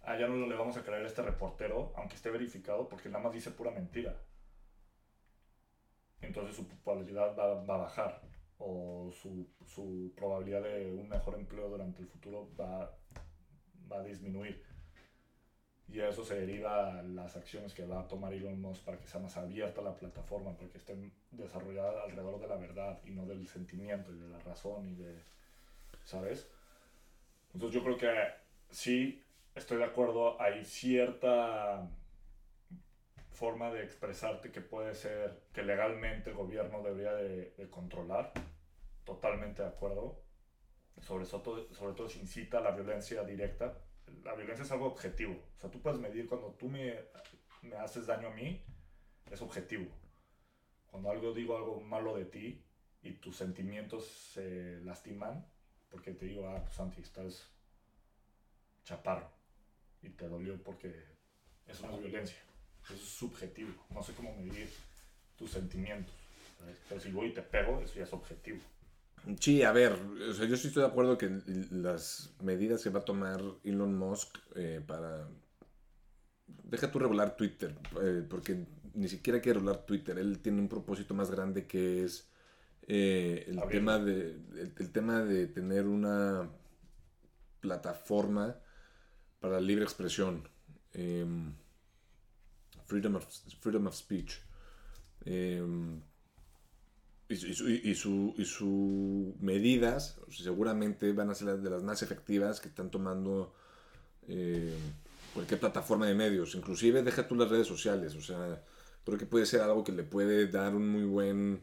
[0.03, 3.25] Ah, ya no le vamos a creer a este reportero, aunque esté verificado, porque nada
[3.25, 4.15] más dice pura mentira.
[6.27, 8.23] Entonces su popularidad va, va a bajar
[8.59, 12.91] o su, su, probabilidad de un mejor empleo durante el futuro va,
[13.91, 14.63] va a disminuir.
[15.89, 19.07] Y eso se deriva a las acciones que va a tomar Elon Musk para que
[19.07, 20.97] sea más abierta la plataforma, para que esté
[21.31, 25.23] desarrollada alrededor de la verdad y no del sentimiento y de la razón y de,
[26.05, 26.51] ¿sabes?
[27.55, 28.13] Entonces yo creo que
[28.71, 29.23] sí,
[29.55, 31.89] estoy de acuerdo, hay cierta
[33.37, 38.33] forma de expresarte que puede ser, que legalmente el gobierno debería de, de controlar,
[39.05, 40.23] totalmente de acuerdo,
[41.01, 43.79] sobre todo, sobre todo si incita a la violencia directa,
[44.25, 45.35] la violencia es algo objetivo.
[45.57, 46.99] O sea, tú puedes medir cuando tú me,
[47.63, 48.65] me haces daño a mí,
[49.31, 49.87] es objetivo.
[50.87, 52.65] Cuando algo digo algo malo de ti
[53.03, 55.47] y tus sentimientos se lastiman,
[55.91, 57.53] porque te digo, ah, pues Santi, estás
[58.85, 59.31] chaparro
[60.03, 61.05] y te dolió porque
[61.67, 62.39] eso no es violencia,
[62.95, 63.71] eso es subjetivo.
[63.91, 64.69] No sé cómo medir
[65.37, 66.15] tus sentimientos.
[66.59, 66.77] ¿sabes?
[66.89, 68.61] Pero si voy y te pego, eso ya es objetivo.
[69.41, 71.41] Sí, a ver, o sea, yo sí estoy de acuerdo que
[71.73, 75.29] las medidas que va a tomar Elon Musk eh, para...
[76.47, 80.19] Deja tú regular Twitter, eh, porque ni siquiera quiere regular Twitter.
[80.19, 82.29] Él tiene un propósito más grande que es
[82.87, 86.49] eh, el, tema de, el, el, tema de tener una
[87.61, 88.57] plataforma
[89.41, 90.49] para libre expresión.
[92.87, 93.27] Freedom, of,
[93.61, 94.41] freedom of speech.
[95.25, 96.01] Em,
[97.29, 102.61] y, su, y, su, y sus medidas seguramente van a ser de las más efectivas
[102.61, 103.53] que están tomando
[104.29, 104.77] eh,
[105.35, 106.55] cualquier plataforma de medios.
[106.55, 108.15] Inclusive deja tú las redes sociales.
[108.15, 108.63] O sea,
[109.05, 111.63] creo que puede ser algo que le puede dar un muy buen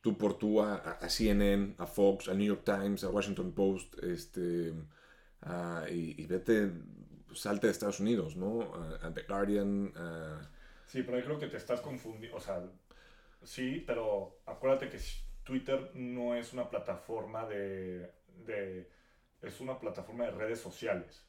[0.00, 4.02] tú por tú a, a CNN, a Fox, a New York Times, a Washington Post,
[4.02, 4.72] este,
[5.42, 6.72] a, y, y, vete,
[7.34, 8.72] salte de Estados Unidos, ¿no?
[9.02, 9.92] A The Guardian.
[10.86, 12.62] Sí, pero yo creo que te estás confundiendo, o sea,
[13.42, 14.98] Sí, pero acuérdate que
[15.44, 18.10] Twitter no es una plataforma de,
[18.46, 18.88] de
[19.42, 21.24] es una plataforma de redes sociales.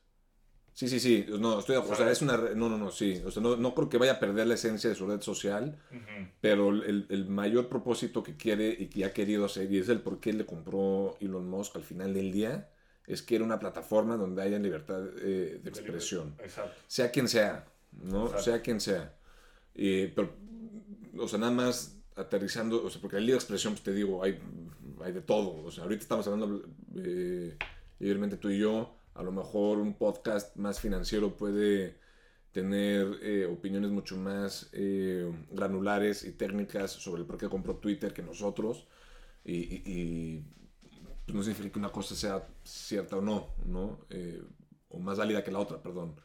[0.73, 3.43] Sí, sí, sí, no, estoy, o sea, es una, no, no, no, sí, o sea,
[3.43, 6.31] no, no creo que vaya a perder la esencia de su red social, uh -huh.
[6.39, 9.99] pero el, el, mayor propósito que quiere y que ha querido hacer, y es el
[9.99, 12.69] por qué le compró Elon Musk al final del día,
[13.07, 16.73] es que era una plataforma donde haya libertad eh, de expresión, Exacto.
[16.87, 18.23] sea quien sea, ¿no?
[18.25, 18.43] Exacto.
[18.43, 19.15] Sea quien sea.
[19.75, 20.33] Eh, pero,
[21.17, 24.39] o sea, nada más aterrizando, o sea, porque el libre expresión, pues te digo, hay,
[25.03, 25.63] hay de todo.
[25.63, 26.63] O sea, ahorita estamos hablando
[26.95, 27.57] eh,
[27.99, 28.95] libremente tú y yo.
[29.13, 31.95] A lo mejor un podcast más financiero puede
[32.51, 38.13] tener eh, opiniones mucho más eh, granulares y técnicas sobre el por qué compró Twitter
[38.13, 38.87] que nosotros.
[39.43, 40.43] Y, y, y
[41.32, 44.06] pues no significa que una cosa sea cierta o no, ¿no?
[44.10, 44.44] Eh,
[44.89, 46.15] o más válida que la otra, perdón.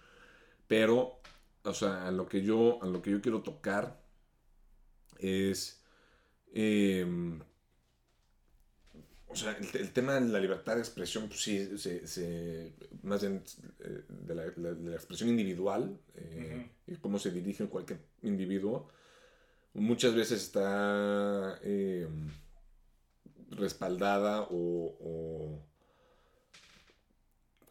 [0.66, 1.20] Pero,
[1.62, 4.00] o sea, a lo que yo, a lo que yo quiero tocar
[5.18, 5.80] es
[6.52, 7.06] eh,
[9.28, 13.20] o sea, el, el, tema de la libertad de expresión, pues sí, se, se, más
[13.20, 13.42] bien
[13.80, 16.94] eh, de, la, la, de, la, expresión individual eh, uh -huh.
[16.94, 18.88] y cómo se dirige cualquier individuo,
[19.74, 22.08] muchas veces está eh,
[23.50, 25.66] respaldada o, o,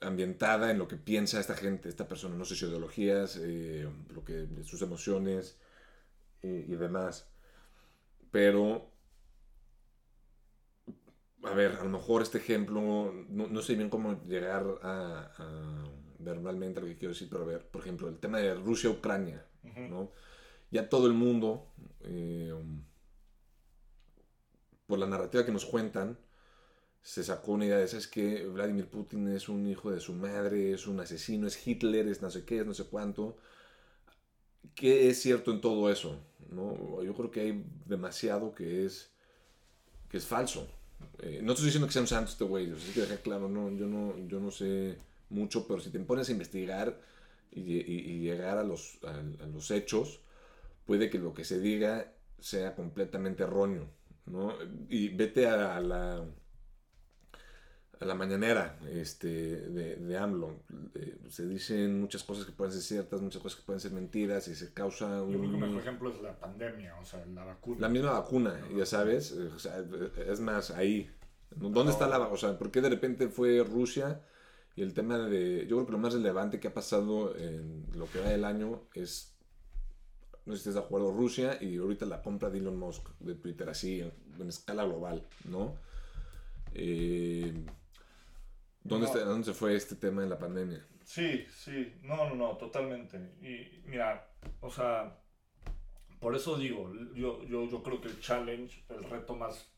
[0.02, 4.24] ambientada en lo que piensa esta gente, esta persona, no sé, sus ideologías, eh, lo
[4.24, 5.58] que, sus emociones
[6.44, 7.28] y demás.
[8.30, 8.92] Pero,
[11.44, 15.84] a ver, a lo mejor este ejemplo, no, no sé bien cómo llegar a, a,
[16.20, 19.46] verbalmente a lo que quiero decir, pero a ver, por ejemplo, el tema de Rusia-Ucrania,
[19.64, 19.90] uh -huh.
[19.90, 20.12] ¿no?
[20.70, 21.72] Ya todo el mundo,
[22.02, 22.54] eh,
[24.88, 26.18] por la narrativa que nos cuentan,
[27.02, 30.74] se sacó una idea de, ¿sabes que Vladimir Putin es un hijo de su madre,
[30.74, 33.38] es un asesino, es Hitler, es no sé qué, es no sé cuánto.
[34.74, 36.20] ¿Qué es cierto en todo eso?
[36.50, 37.04] ¿no?
[37.04, 39.12] Yo creo que hay demasiado que es,
[40.10, 40.68] que es falso.
[41.20, 43.72] Eh, no estoy diciendo que sea un santo este güey, o que dejar claro, no,
[43.72, 44.98] yo, no, yo no sé
[45.30, 47.00] mucho, pero si te pones a investigar
[47.52, 50.20] y, llegar a los, a, los hechos,
[50.86, 53.88] puede que lo que se diga sea completamente erróneo.
[54.26, 54.54] ¿No?
[54.90, 56.26] Y vete a la
[58.00, 60.64] a la mañanera este, de, de AMLO.
[61.30, 64.56] se dicen muchas cosas que pueden ser ciertas, muchas cosas que pueden ser mentiras y
[64.56, 65.32] se causa un...
[65.32, 67.82] Yo creo que un mejor ejemplo es la pandemia, o sea, la vacuna.
[67.82, 69.32] La misma vacuna, ya sabes.
[69.32, 69.84] O sea,
[70.28, 71.10] es más, ahí.
[71.56, 74.22] ¿Dónde está la O sea, ¿por qué de repente fue Rusia?
[74.76, 75.66] Y el tema de...
[75.68, 78.82] Yo creo que lo más relevante que ha pasado en lo que va del año
[78.94, 79.35] es...
[80.46, 83.36] No sé si estás de acuerdo, Rusia y ahorita la compra de Elon Musk de
[83.36, 85.76] Twitter, así, en, escala global, ¿no?
[86.74, 87.52] Eh,
[88.84, 90.86] ¿Dónde, ¿Dónde se fue este tema de la pandemia?
[91.04, 93.18] Sí, sí, no, no, no, totalmente.
[93.42, 94.28] Y mira,
[94.62, 95.18] o sea,
[96.20, 99.72] por eso digo, yo, yo, yo creo que el challenge, el reto más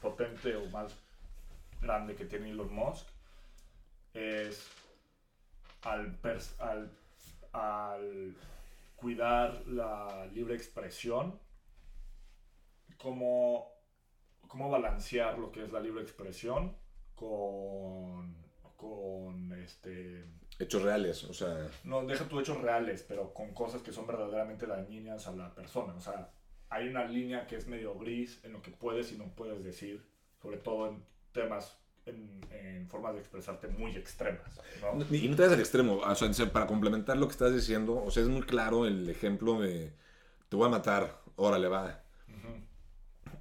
[0.00, 0.96] potente o más
[1.80, 3.06] grande que tiene Elon Musk
[4.14, 4.68] es
[5.82, 6.18] al,
[6.58, 6.90] al,
[7.52, 8.34] al
[8.96, 11.38] cuidar la libre expresión,
[12.96, 13.72] cómo,
[14.48, 16.76] cómo balancear lo que es la libre expresión
[17.14, 18.36] con,
[18.76, 20.24] con este...
[20.58, 21.68] Hechos reales, o sea...
[21.82, 25.94] No, deja tus hechos reales, pero con cosas que son verdaderamente dañinas a la persona.
[25.94, 26.30] O sea,
[26.68, 30.08] hay una línea que es medio gris en lo que puedes y no puedes decir,
[30.40, 34.60] sobre todo en temas, en, en formas de expresarte muy extremas.
[34.82, 35.16] ¿no?
[35.16, 38.10] Y no te das al extremo, o sea, para complementar lo que estás diciendo, o
[38.10, 39.92] sea, es muy claro el ejemplo de,
[40.48, 42.04] te voy a matar, órale, va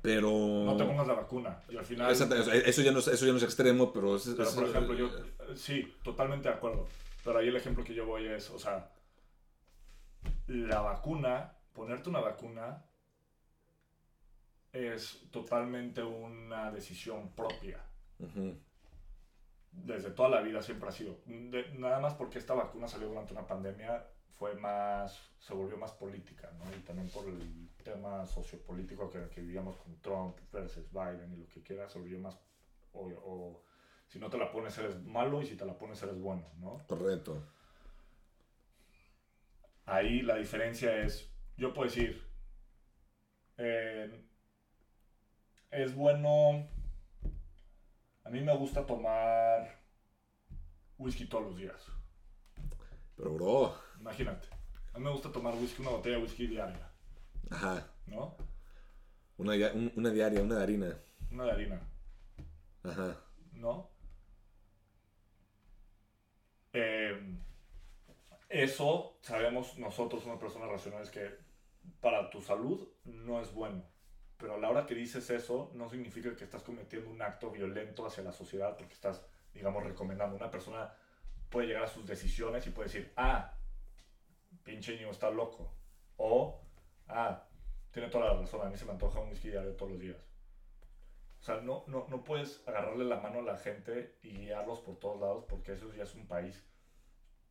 [0.03, 0.29] pero...
[0.29, 1.61] No te pongas la vacuna.
[1.69, 2.11] Y al final...
[2.11, 4.17] eso, ya no es, eso ya no es extremo, pero...
[4.35, 5.09] pero, por ejemplo, yo...
[5.55, 6.89] Sí, totalmente de acuerdo.
[7.23, 8.91] Pero ahí el ejemplo que yo voy es, o sea,
[10.47, 12.83] la vacuna, ponerte una vacuna
[14.73, 17.79] es totalmente una decisión propia.
[19.71, 21.19] Desde toda la vida siempre ha sido.
[21.25, 26.51] nada más porque esta vacuna salió durante una pandemia, fue más, se volvió más política,
[26.57, 26.75] ¿no?
[26.75, 31.47] Y también por el tema sociopolítico que, que vivíamos con Trump versus Biden y lo
[31.47, 32.37] que quiera, se volvió más,
[32.93, 33.63] o, o,
[34.07, 36.83] si no te la pones eres malo y si te la pones eres bueno, ¿no?
[36.87, 37.43] Correcto.
[39.85, 42.23] Ahí la diferencia es, yo puedo decir,
[43.57, 44.23] eh,
[45.71, 46.67] es bueno,
[48.23, 49.81] a mí me gusta tomar
[50.97, 51.85] whisky todos los días.
[53.15, 54.47] Pero bro, Imagínate.
[54.93, 56.91] A mí me gusta tomar whisky, una botella de whisky diaria.
[57.49, 57.87] Ajá.
[58.05, 58.35] ¿No?
[59.37, 59.53] Una,
[59.95, 60.97] una diaria, una de harina.
[61.31, 61.81] Una de harina.
[62.83, 63.17] Ajá.
[63.53, 63.89] ¿No?
[66.73, 67.39] Em,
[68.49, 71.37] eso sabemos nosotros, unas personas racionales, que
[72.01, 73.83] para tu salud no es bueno.
[74.37, 78.05] Pero a la hora que dices eso, no significa que estás cometiendo un acto violento
[78.05, 80.35] hacia la sociedad porque estás, digamos, recomendando.
[80.35, 80.93] Una persona
[81.49, 83.53] puede llegar a sus decisiones y puede decir, ah,
[84.63, 85.73] pinche niño está loco.
[86.17, 86.61] O,
[87.07, 87.47] ah,
[87.91, 90.17] tiene toda la razón, a mí se me antoja un whisky diario todos los días.
[91.39, 94.97] O sea, no, no, no puedes agarrarle la mano a la gente y guiarlos por
[94.97, 96.65] todos lados porque eso ya es un país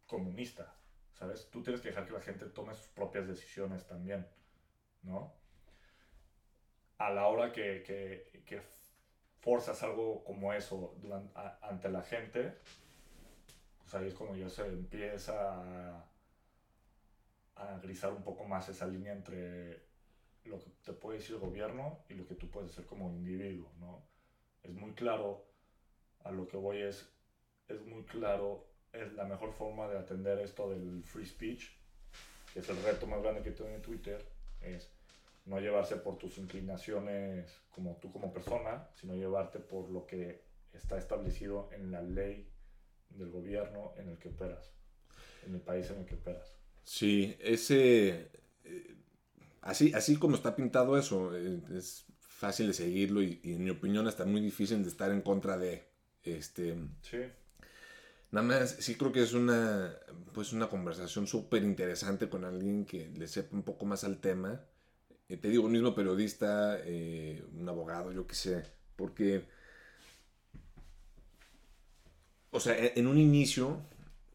[0.07, 0.75] comunista,
[1.13, 1.51] ¿sabes?
[1.51, 4.27] Tú tienes que dejar que la gente tome sus propias decisiones también,
[5.03, 5.35] ¿no?
[7.07, 8.61] A la hora que, que, que
[9.41, 11.33] forzas algo como eso durante,
[11.63, 12.59] ante la gente,
[13.79, 16.13] pues ahí es como ya se empieza a
[17.57, 19.83] a grisar un poco más esa línea entre
[20.45, 23.71] lo que te puede decir el gobierno y lo que tú puedes hacer como individuo,
[23.79, 24.03] ¿no?
[24.63, 25.45] Es muy claro,
[26.25, 27.09] a lo que voy es,
[27.69, 31.71] es muy claro, es la mejor forma de atender esto del free speech,
[32.53, 34.25] que es el reto más grande que tiene Twitter,
[34.61, 34.91] es
[35.45, 40.97] no llevarse por tus inclinaciones como tú como persona, sino llevarte por lo que está
[40.99, 42.49] establecido en la ley
[43.11, 44.73] del gobierno en el que operas,
[45.47, 46.57] en el país en el que operas.
[46.85, 48.31] Sí, ese...
[48.65, 48.97] Eh,
[49.61, 52.07] así, así como está pintado eso, eh, es
[52.43, 55.89] fácil de seguirlo y, en mi opinión está muy difícil de estar en contra de.
[56.25, 57.19] Este, sí.
[58.33, 59.95] Nada más, sí creo que es una,
[60.33, 64.65] pues una conversación súper interesante con alguien que le sepa un poco más al tema.
[65.33, 66.79] Eh, te digo, un mismo periodista,
[67.55, 68.65] un abogado, yo qué sé,
[68.97, 69.45] porque,
[72.51, 73.81] o sea, e, en un inicio,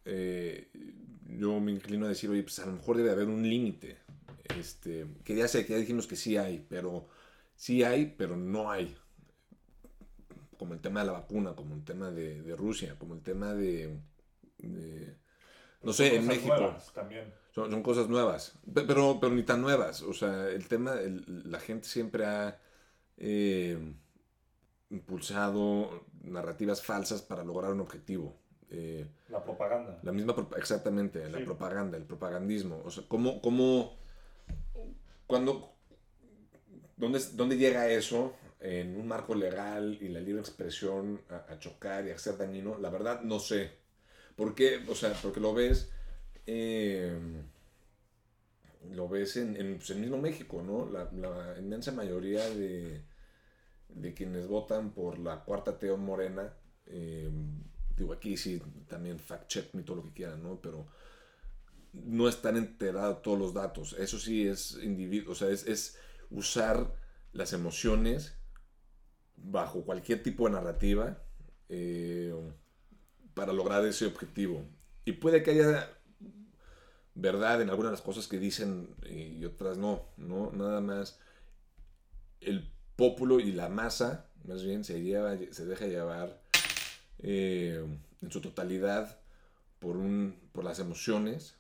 [0.05, 3.97] yo me inclino a decir, oye, pues a lo mejor debe haber un límite.
[4.57, 7.07] Este, que ya sé, que ya dijimos que sí hay, pero
[7.55, 8.97] sí hay, pero no hay.
[10.57, 13.99] como el tema de la vacuna, como el tema de, Rusia, como el tema de,
[15.83, 16.75] no sé, en México.
[16.95, 17.31] también.
[17.57, 20.03] Son, cosas nuevas, pero, pero ni tan nuevas.
[20.03, 20.93] O sea, el tema,
[21.25, 22.59] la gente siempre ha
[23.17, 23.79] eh,
[24.91, 28.35] impulsado narrativas falsas para lograr un objetivo.
[28.69, 29.97] Eh, la propaganda.
[30.03, 32.79] La misma, exactamente, la propaganda, el propagandismo.
[32.85, 33.97] O sea, ¿cómo, cómo
[35.25, 35.73] cuando,
[36.95, 42.11] ¿dónde, ¿dónde llega eso en un marco legal y la libre expresión a, chocar y
[42.11, 42.77] a ser dañino?
[42.77, 43.71] La verdad, no sé.
[44.35, 44.85] ¿Por qué?
[44.87, 45.91] O sea, porque lo ves...
[46.47, 47.13] Eh,
[48.91, 50.89] lo ves en, en, pues, el mismo México, ¿no?
[50.89, 53.03] La, la inmensa mayoría de,
[53.89, 56.53] de, quienes votan por la cuarta Teo Morena,
[56.85, 57.29] eh,
[57.95, 60.61] digo aquí sí, también fact check me todo lo que quieran, ¿no?
[60.61, 60.87] Pero
[61.93, 63.95] no están enterados todos los datos.
[63.99, 65.97] Eso sí es individuo, o sea, es, es,
[66.29, 66.93] usar
[67.33, 68.37] las emociones
[69.35, 71.21] bajo cualquier tipo de narrativa
[71.69, 72.33] eh,
[73.33, 74.65] para lograr ese objetivo.
[75.05, 75.96] Y puede que haya
[77.17, 80.51] verdad en algunas de las cosas que dicen y otras no, ¿no?
[80.51, 81.19] Nada más
[82.41, 86.39] el pópulo y la masa, más bien, se, lleva, se deja llevar
[87.19, 87.83] eh,
[88.21, 89.19] en su totalidad
[89.79, 91.55] por, un, por las emociones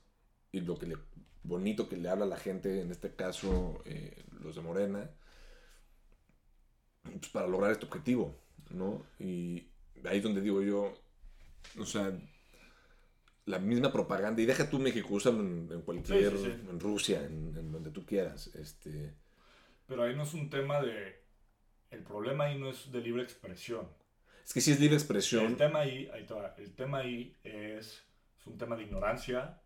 [0.51, 0.97] y lo que le,
[1.43, 5.09] bonito que le habla a la gente, en este caso eh, los de Morena,
[7.03, 8.35] pues para lograr este objetivo,
[8.69, 9.03] ¿no?
[9.19, 9.67] Y
[10.05, 10.93] ahí es donde digo yo,
[11.79, 12.11] o sea,
[13.47, 18.05] la misma propaganda, y deja tú México, úsalo en, cualquier, en Rusia, en, donde tú
[18.05, 18.47] quieras.
[18.47, 19.15] Este...
[19.87, 21.23] Pero ahí no es un tema de,
[21.89, 23.87] el problema ahí no es de libre expresión.
[24.43, 25.45] Es que sí es libre expresión.
[25.45, 26.27] El tema ahí, ahí
[26.57, 28.03] el tema ahí es,
[28.37, 29.61] es un tema de ignorancia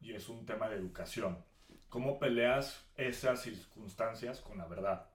[0.00, 1.44] y es un tema de educación.
[1.88, 5.08] ¿Cómo peleas esas circunstancias con la verdad?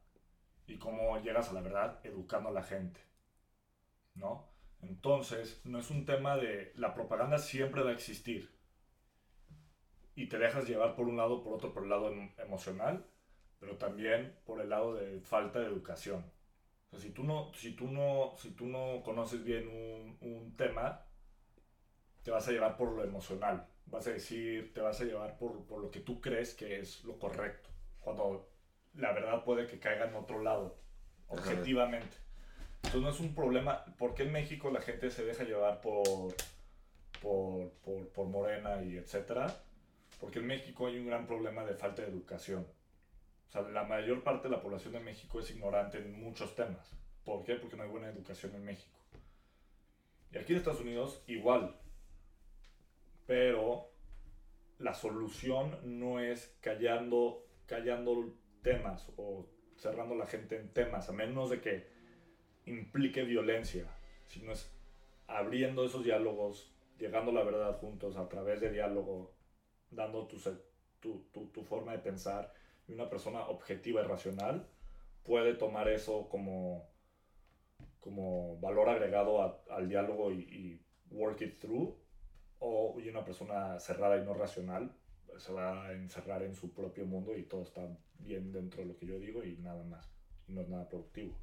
[0.68, 2.99] Y cómo llegas a la verdad educando a la gente.
[4.16, 4.53] ¿No?
[4.88, 6.73] Entonces, no es un tema de...
[6.75, 8.51] La propaganda siempre va a existir.
[10.15, 13.05] Y te dejas llevar por un lado, por otro, por el lado em, emocional,
[13.59, 16.25] pero también por el lado de falta de educación.
[16.91, 20.55] O sea, si tú no, si tú no, si tú no conoces bien un, un
[20.55, 21.05] tema,
[22.23, 23.67] te vas a llevar por lo emocional.
[23.86, 27.03] Vas a decir, te vas a llevar por, por lo que tú crees que es
[27.03, 27.69] lo correcto.
[27.99, 28.49] Cuando
[28.95, 30.79] la verdad puede que caiga en otro lado,
[31.27, 32.22] objetivamente.
[32.84, 33.84] Entonces no es un problema.
[33.97, 36.36] ¿Por qué en México la gente se deja llevar por,
[37.21, 39.47] por, por, por Morena y etcétera?
[40.19, 42.67] Porque en México hay un gran problema de falta de educación.
[43.47, 46.91] O sea, la mayor parte de la población de México es ignorante en muchos temas.
[47.23, 47.55] ¿Por qué?
[47.55, 48.97] Porque no hay buena educación en México.
[50.31, 51.75] Y aquí en Estados Unidos igual.
[53.25, 53.91] Pero
[54.79, 61.49] la solución no es callando, callando temas o cerrando la gente en temas, a menos
[61.49, 61.93] de que
[62.66, 63.86] implique violencia,
[64.28, 64.72] sino es
[65.28, 69.34] abriendo esos diálogos, llegando a la verdad juntos a través de diálogo,
[69.89, 70.38] dando tu,
[70.99, 72.53] tu, tu, forma de pensar,
[72.88, 74.68] y una persona objetiva y racional
[75.24, 76.89] puede tomar eso como,
[77.99, 80.80] como valor agregado al diálogo y, y,
[81.11, 81.95] work it through,
[82.59, 84.95] o y una persona cerrada y no racional
[85.38, 87.88] se va a encerrar en su propio mundo y todo está
[88.20, 90.11] bien dentro de lo que yo digo y nada más,
[90.47, 91.38] y no es nada productivo.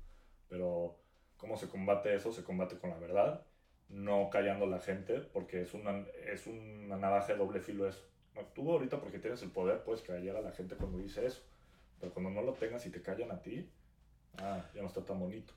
[0.48, 0.98] Pero
[1.40, 2.32] ¿Cómo se combate eso?
[2.32, 3.42] Se combate con la verdad,
[3.88, 8.02] no callando a la gente, porque es una, es una navaja de doble filo eso.
[8.54, 11.40] tú ahorita porque tienes el poder puedes callar a la gente cuando dice eso,
[11.98, 13.68] pero cuando no lo tengas y te callan a ti,
[14.38, 15.54] ah, ya no está tan bonito.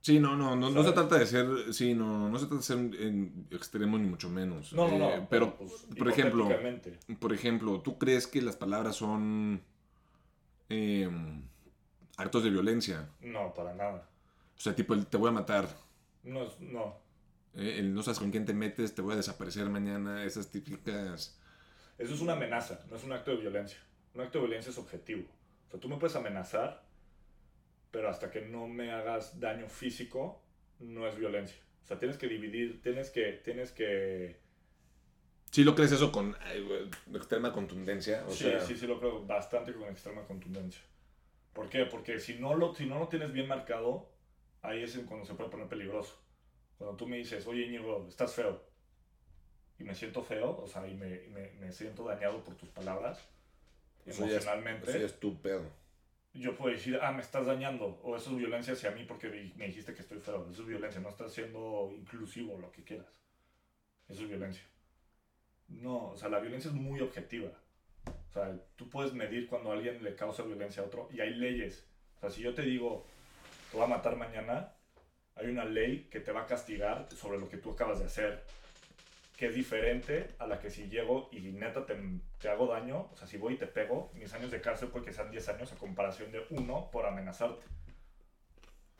[0.00, 2.62] Sí, no, no, no, no se trata de ser, sí, no, no se trata de
[2.62, 4.72] ser en extremo ni mucho menos.
[4.74, 5.10] No, no, no.
[5.10, 6.48] Eh, pero, pues, por ejemplo,
[7.18, 9.62] por ejemplo, ¿tú crees que las palabras son
[10.68, 11.08] eh,
[12.18, 13.08] actos de violencia?
[13.22, 14.06] No, para nada.
[14.56, 15.68] O sea, tipo, el te voy a matar.
[16.22, 16.98] No, no.
[17.56, 21.38] Eh, el no sabes con quién te metes, te voy a desaparecer mañana, esas típicas...
[21.96, 23.78] Eso es una amenaza, no es un acto de violencia.
[24.14, 25.24] Un acto de violencia es objetivo.
[25.68, 26.84] O sea, tú me puedes amenazar,
[27.90, 30.42] pero hasta que no me hagas daño físico,
[30.80, 31.58] no es violencia.
[31.84, 34.40] O sea, tienes que dividir, tienes que, tienes que...
[35.52, 36.36] ¿Sí lo crees eso con
[37.14, 38.24] extrema contundencia?
[38.30, 40.82] sí, sí, sí lo creo bastante con extrema contundencia.
[41.52, 41.84] ¿Por qué?
[41.84, 44.10] Porque si no lo, si no lo tienes bien marcado,
[44.64, 46.18] ahí es cuando se puede poner peligroso.
[46.78, 48.60] Cuando tú me dices, oye Íñigo, estás feo,
[49.78, 53.28] y me siento feo, o sea, y me, me, me siento dañado por tus palabras,
[54.06, 54.90] emocionalmente.
[54.90, 55.64] Eso es tu pedo.
[56.32, 59.66] Yo puedo decir, ah, me estás dañando, o eso es violencia hacia mí porque me
[59.66, 60.48] dijiste que estoy feo.
[60.50, 63.06] Eso es violencia, no estás siendo inclusivo, lo que quieras.
[64.08, 64.64] Eso es violencia.
[65.68, 67.50] No, o sea, la violencia es muy objetiva.
[68.06, 71.34] O sea, tú puedes medir cuando a alguien le causa violencia a otro y hay
[71.34, 71.86] leyes.
[72.16, 73.06] O sea, si yo te digo,
[73.74, 74.72] te voy a matar mañana,
[75.34, 78.44] hay una ley que te va a castigar sobre lo que tú acabas de hacer,
[79.36, 81.96] que es diferente a la que si llego y neta te,
[82.38, 85.06] te hago daño, o sea, si voy y te pego, mis años de cárcel puede
[85.06, 87.66] que sean 10 años a comparación de uno por amenazarte.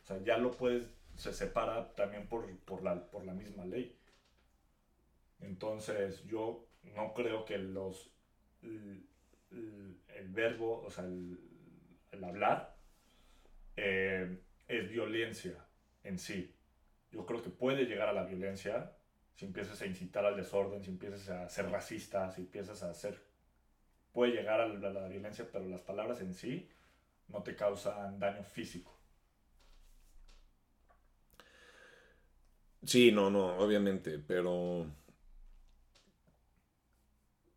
[0.02, 3.96] O sea, ya lo puedes, se separa también por, por, la, por la misma ley.
[5.38, 6.66] Entonces, yo
[6.96, 8.10] no creo que los,
[8.60, 9.06] el,
[10.30, 11.38] verbo, o sea, el,
[12.10, 12.74] el hablar,
[13.76, 14.36] eh,
[14.68, 15.64] es violencia
[16.02, 16.54] en sí.
[17.10, 18.92] Yo creo que puede llegar a la violencia
[19.34, 23.20] si empiezas a incitar al desorden, si empiezas a ser racista, si empiezas a hacer...
[24.12, 26.70] Puede llegar a la, a la violencia, pero las palabras en sí
[27.28, 28.96] no te causan daño físico.
[32.86, 34.86] Sí, no, no, obviamente, pero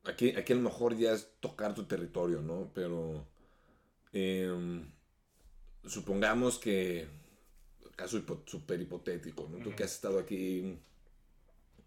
[0.05, 2.71] aquí, aquí a lo mejor ya es tocar tu territorio, ¿no?
[2.73, 3.25] Pero
[4.13, 4.89] em,
[5.87, 7.07] supongamos que,
[7.95, 9.57] caso hipo- súper hipotético, ¿no?
[9.63, 10.77] Tú que has estado aquí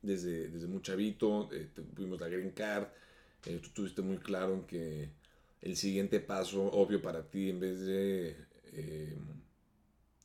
[0.03, 2.89] desde, desde muy chavito, eh, te- tuvimos la Green Card,
[3.47, 5.11] eh, tú tuviste muy claro en que
[5.63, 8.37] el siguiente paso obvio para ti, en vez de,
[8.73, 9.19] em,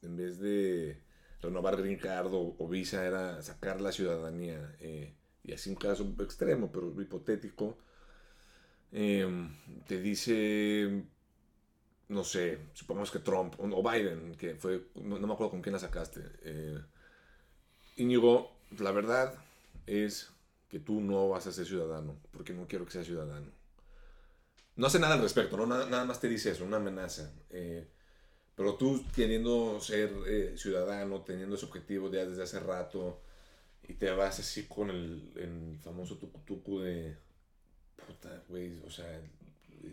[0.04, 0.98] en vez de
[1.42, 4.76] renovar Green Card o, o visa, era sacar la ciudadanía.
[4.80, 5.14] eh,
[5.44, 7.78] y así un caso extremo, pero hipotético,
[9.88, 11.04] te dice
[12.08, 15.80] no sé, supongamos que Trump o Biden, que fue, no, me acuerdo con quién la
[15.80, 16.22] sacaste.
[16.44, 16.80] Eh,
[17.98, 19.34] Íñigo, la verdad
[19.88, 20.30] es
[20.70, 23.52] que tú no vas a ser ciudadano, porque no quiero que seas ciudadano.
[24.76, 25.66] No hace nada al respecto, ¿no?
[25.66, 27.32] nada, nada más te dice eso, una amenaza.
[27.50, 27.88] Eh,
[28.56, 33.22] pero tú queriendo ser eh, ciudadano, teniendo ese objetivo desde hace rato,
[33.88, 37.18] y te vas así con el, famoso tucu de...
[37.96, 39.22] Puta, güey, o sea,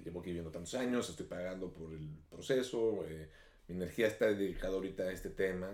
[0.05, 3.30] llevo aquí viviendo tantos años, estoy pagando por el proceso, eh,
[3.68, 5.70] mi energía está dedicada ahorita a este tema.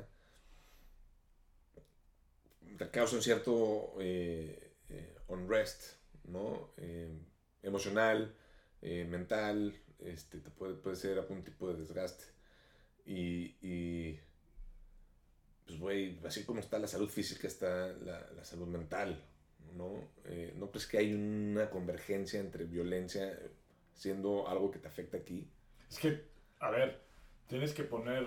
[2.77, 6.73] Te causa un cierto eh, eh, unrest, ¿no?
[6.77, 7.11] Eh,
[7.62, 8.35] emocional,
[8.83, 12.25] eh, mental, este, te puede, puede ser algún tipo de desgaste.
[13.05, 14.21] Y, y
[15.66, 19.25] pues, güey, así como está la salud física, está la, la salud mental,
[19.77, 20.11] ¿no?
[20.27, 23.39] Eh, ¿No crees que hay una convergencia entre violencia
[23.99, 25.47] siendo algo que te afecta aquí?
[25.91, 26.25] Es que,
[26.61, 27.01] a ver,
[27.47, 28.27] tienes que poner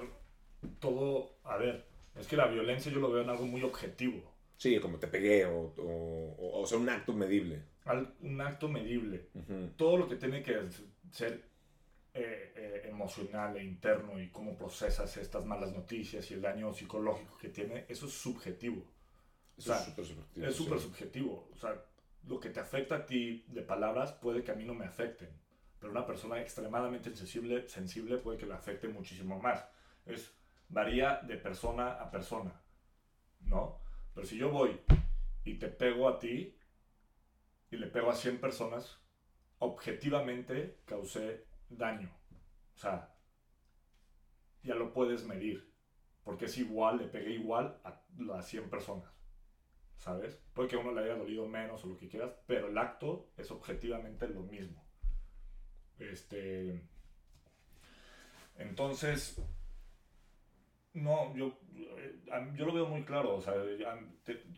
[0.79, 4.21] todo, a ver, es que la violencia yo lo veo en algo muy objetivo,
[4.57, 7.63] Sí, como te pegué o, o, o, o sea, un acto medible.
[7.85, 9.29] al- un acto medible.
[9.75, 10.55] Todo lo que tiene que
[11.11, 11.41] ser
[12.13, 17.39] eh, eh, emocional e interno y cómo procesas estas malas noticias y el daño psicológico
[17.39, 18.85] que tiene, eso es subjetivo.
[19.57, 20.45] Eso O sea, es súper subjetivo.
[20.45, 20.83] Es súper sí.
[20.85, 21.49] subjetivo.
[21.51, 21.83] O sea,
[22.27, 25.29] lo que te afecta a ti de palabras puede que a mí no me afecten.
[25.81, 29.67] Pero una persona extremadamente sensible, sensible puede que le afecte muchísimo más.
[30.05, 30.33] Es,
[30.69, 32.61] varía de persona a persona.
[33.41, 33.81] ¿No?
[34.13, 34.79] Pero si yo voy
[35.43, 36.55] y te pego a ti
[37.69, 39.01] y le pego a 100 personas,
[39.59, 42.09] objetivamente causé daño.
[42.75, 43.13] O sea,
[44.63, 45.69] ya lo puedes medir.
[46.23, 49.11] Porque es igual, le pegué igual a las 100 personas.
[50.01, 50.35] ¿sabes?
[50.53, 53.29] Puede que a uno le haya dolido menos o lo que quieras, pero el acto
[53.37, 54.83] es objetivamente lo mismo.
[56.01, 56.81] Este.
[58.57, 59.41] Entonces.
[60.93, 62.19] No, yo, eh,
[62.55, 63.35] yo lo veo muy claro.
[63.35, 63.53] O sea,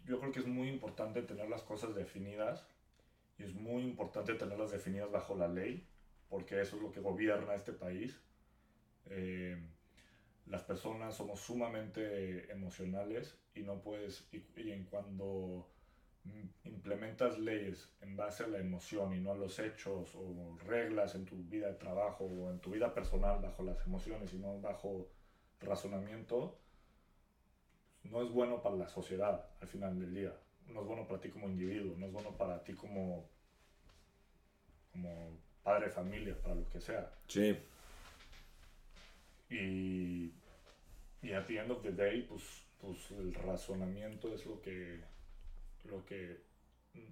[0.06, 2.68] yo creo que es muy importante tener las cosas definidas.
[3.38, 5.88] Y es muy importante tenerlas definidas bajo la ley,
[6.30, 8.20] porque eso es lo que gobierna este país.
[9.10, 9.58] Eh,
[10.46, 15.68] las personas somos sumamente emocionales y no puedes, y, en cuando
[16.64, 21.26] implementas leyes en base a la emoción y no a los hechos o reglas en
[21.26, 25.10] tu vida de trabajo o en tu vida personal bajo las emociones y no bajo
[25.60, 26.60] razonamiento,
[28.04, 30.34] no es bueno para la sociedad al final del día.
[30.68, 33.30] No es bueno para ti como individuo, no es bueno para ti como,
[34.92, 37.12] como padre de familia, para lo que sea.
[37.28, 37.58] Sí,
[39.50, 40.34] Y,
[41.22, 42.44] y at the end of the day, pues,
[42.82, 45.04] pues el razonamiento es lo que,
[45.86, 46.42] lo que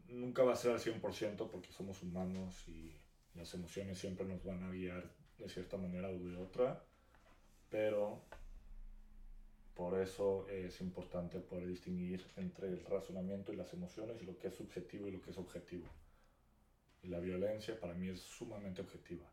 [0.08, 2.96] nunca va a ser al 100% porque somos humanos y
[3.36, 6.84] las emociones siempre nos van a guiar de cierta manera o de otra,
[7.70, 8.24] pero
[9.74, 14.48] por eso es importante poder distinguir entre el razonamiento y las emociones y lo que
[14.48, 15.88] es subjetivo y lo que es objetivo.
[17.02, 19.28] Y la violencia para mí es sumamente objetiva.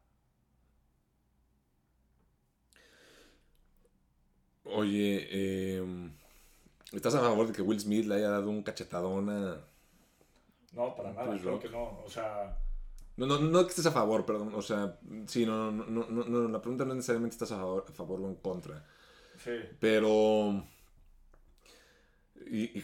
[4.64, 6.10] Oye, eh,
[6.92, 9.60] ¿estás a favor de que Will Smith le haya dado un cachetadón a...
[10.72, 11.62] No, para nada, creo Rock.
[11.62, 12.00] que no.
[12.04, 12.58] O sea,
[13.16, 14.54] No, no, no que estés a favor, perdón.
[14.54, 17.56] O sea, sí, no, no, no, no, no, la pregunta no es necesariamente estás a
[17.56, 18.84] favor, a favor o en contra.
[19.42, 19.50] sí.
[19.80, 20.64] Pero
[22.50, 22.82] y,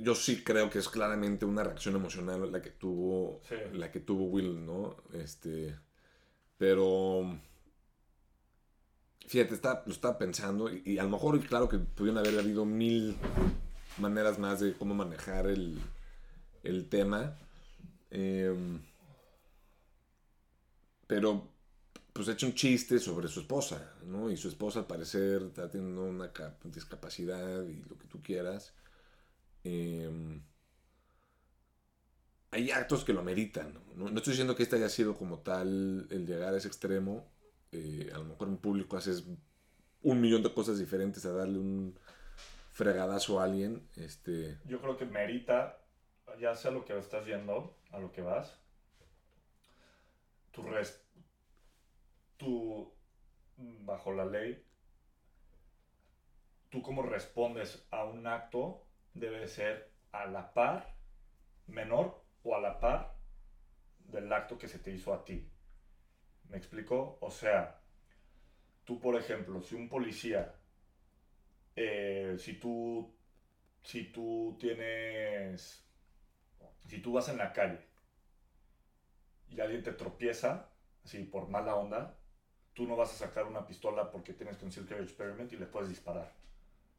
[0.00, 3.54] yo sí creo que es claramente una reacción emocional la que tuvo, Sí.
[3.72, 4.96] la que tuvo Will, ¿no?
[5.12, 5.74] Este,
[6.58, 7.38] pero
[9.26, 12.64] fíjate, está, lo estaba pensando y, y a lo mejor, claro que pudieron haber habido
[12.64, 13.16] mil
[13.98, 15.78] maneras más de cómo manejar el,
[16.64, 17.36] el tema.
[18.10, 18.80] Em,
[21.06, 21.48] pero
[22.12, 24.30] pues ha hecho un chiste sobre su esposa, ¿no?
[24.30, 28.74] Y su esposa al parecer está teniendo una ca- discapacidad y lo que tú quieras.
[29.64, 30.42] Em,
[32.50, 34.08] hay actos que lo ameritan, ¿no?
[34.10, 37.26] No estoy diciendo que este haya sido como tal el llegar a ese extremo.
[37.74, 39.26] Eh, a lo mejor en público haces
[40.02, 41.98] un millón de cosas diferentes a darle un
[42.72, 43.88] fregadazo a alguien.
[43.96, 45.78] Este, Yo creo que merita,
[46.38, 48.58] ya sea lo que estás yendo, a lo que vas,
[50.52, 51.00] tu, res-
[52.38, 52.92] tu
[53.86, 54.62] bajo la ley,
[56.70, 60.94] tú como respondes a un acto debe ser a la par,
[61.66, 63.14] menor o a la par
[64.10, 65.50] del acto que se te hizo a ti.
[66.54, 67.18] ¿Me explico?
[67.20, 67.80] O sea,
[68.84, 70.54] tú por ejemplo, si un policía,
[71.74, 73.12] eh, si tú
[73.82, 75.84] si tú tienes,
[76.86, 77.80] si tú vas en la calle
[79.48, 80.68] y alguien te tropieza,
[81.04, 82.16] así por mala onda,
[82.72, 85.88] tú no vas a sacar una pistola porque tienes concealed carry experiment y le puedes
[85.88, 86.32] disparar.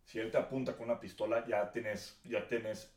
[0.03, 2.93] Si él te apunta con una pistola, ya tienes, ya tienes,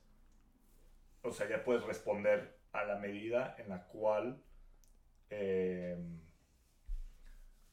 [1.23, 4.43] o sea, ya puedes responder a la medida en la cual
[5.31, 5.97] eh,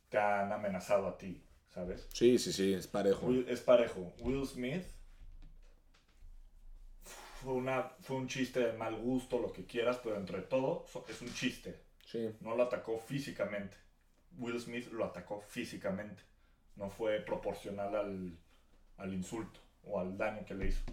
[0.10, 2.08] te han amenazado a ti, ¿sabes?
[2.14, 3.28] sí, sí, sí, es parejo.
[3.28, 4.14] Will- es parejo.
[4.22, 4.86] Will Smith
[7.04, 11.22] fue, una, fue un chiste de mal gusto, lo que quieras, pero entre todo es
[11.22, 11.84] un chiste.
[12.06, 12.30] Sí.
[12.40, 13.78] No lo atacó físicamente.
[14.38, 16.24] Will Smith lo atacó físicamente.
[16.76, 18.38] No fue proporcional al,
[18.98, 20.84] al insulto o al daño que le hizo.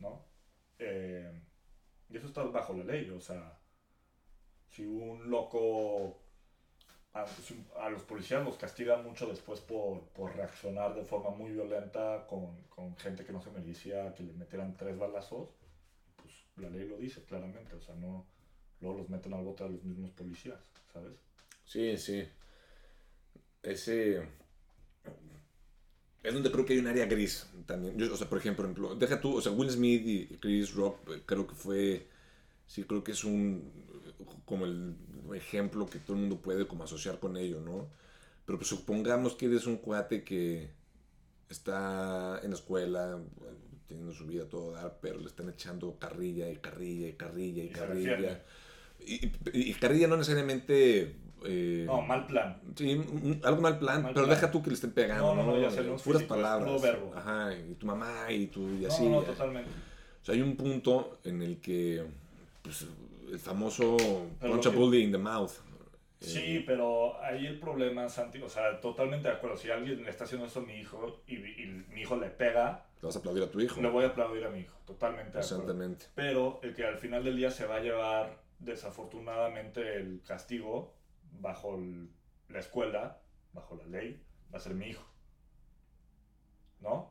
[0.00, 0.24] ¿No?
[0.78, 1.32] Eh,
[2.08, 3.08] y eso está bajo la ley.
[3.10, 3.58] O sea,
[4.68, 6.21] si un loco.
[7.14, 11.52] A, si a los policías los castigan mucho después por, por reaccionar de forma muy
[11.52, 15.50] violenta con, con gente que no se merecía que le metieran tres balazos.
[16.16, 17.74] Pues la ley lo dice claramente.
[17.74, 18.26] O sea, no.
[18.80, 20.58] Luego los meten al bote a los mismos policías,
[20.92, 21.12] ¿sabes?
[21.64, 22.26] Sí, sí.
[23.62, 24.26] Ese.
[26.22, 28.00] Es donde creo que hay un área gris también.
[28.10, 31.46] O sea, por ejemplo, deja tú, o sea, Will Smith y Chris Rock, eh, creo
[31.46, 32.08] que fue.
[32.66, 33.70] Sí, creo que es un.
[34.44, 34.96] Como el
[35.34, 37.86] ejemplo que todo el mundo puede como asociar con ello, ¿no?
[38.44, 40.70] Pero pues supongamos que eres un cuate que
[41.48, 43.18] está en la escuela,
[43.88, 47.62] teniendo su vida a todo dar, pero le están echando carrilla y carrilla y carrilla
[47.64, 48.42] y, carrilla.
[49.00, 49.32] Y, y-
[49.70, 51.16] y carrilla no necesariamente.
[51.44, 52.60] eh, No, mal plan.
[52.76, 54.36] Sí, un- algo mal plan, Mal pero plan.
[54.36, 55.46] deja tú que le estén pegando, No, ¿no?
[55.50, 56.82] no, no, ya sé, no Puras físico, es palabras.
[56.82, 57.12] verbo.
[57.16, 59.08] Ajá, y tu mamá y tu y No, así.
[59.08, 59.26] no, ya.
[59.28, 59.70] totalmente.
[60.22, 62.04] O sea, hay un punto en el que
[62.62, 62.86] pues,
[63.32, 63.96] el famoso
[64.40, 65.52] Pero punch a que- bully in the mouth.
[65.52, 69.56] eh, Sí, pero ahí el problema, Santi, o sea, totalmente de acuerdo.
[69.56, 72.86] Si alguien le está haciendo eso a mi hijo y, y mi hijo le pega,
[73.00, 73.80] Le vas a aplaudir a tu hijo.
[73.80, 74.76] le voy a aplaudir a mi hijo.
[74.86, 75.98] Totalmente de acuerdo.
[76.14, 80.94] Pero el que al final del día se va a llevar desafortunadamente el castigo
[81.40, 82.08] bajo el-
[82.50, 83.18] la escuela,
[83.52, 84.22] bajo la ley,
[84.54, 85.04] va a ser mi hijo.
[86.80, 87.10] ¿No?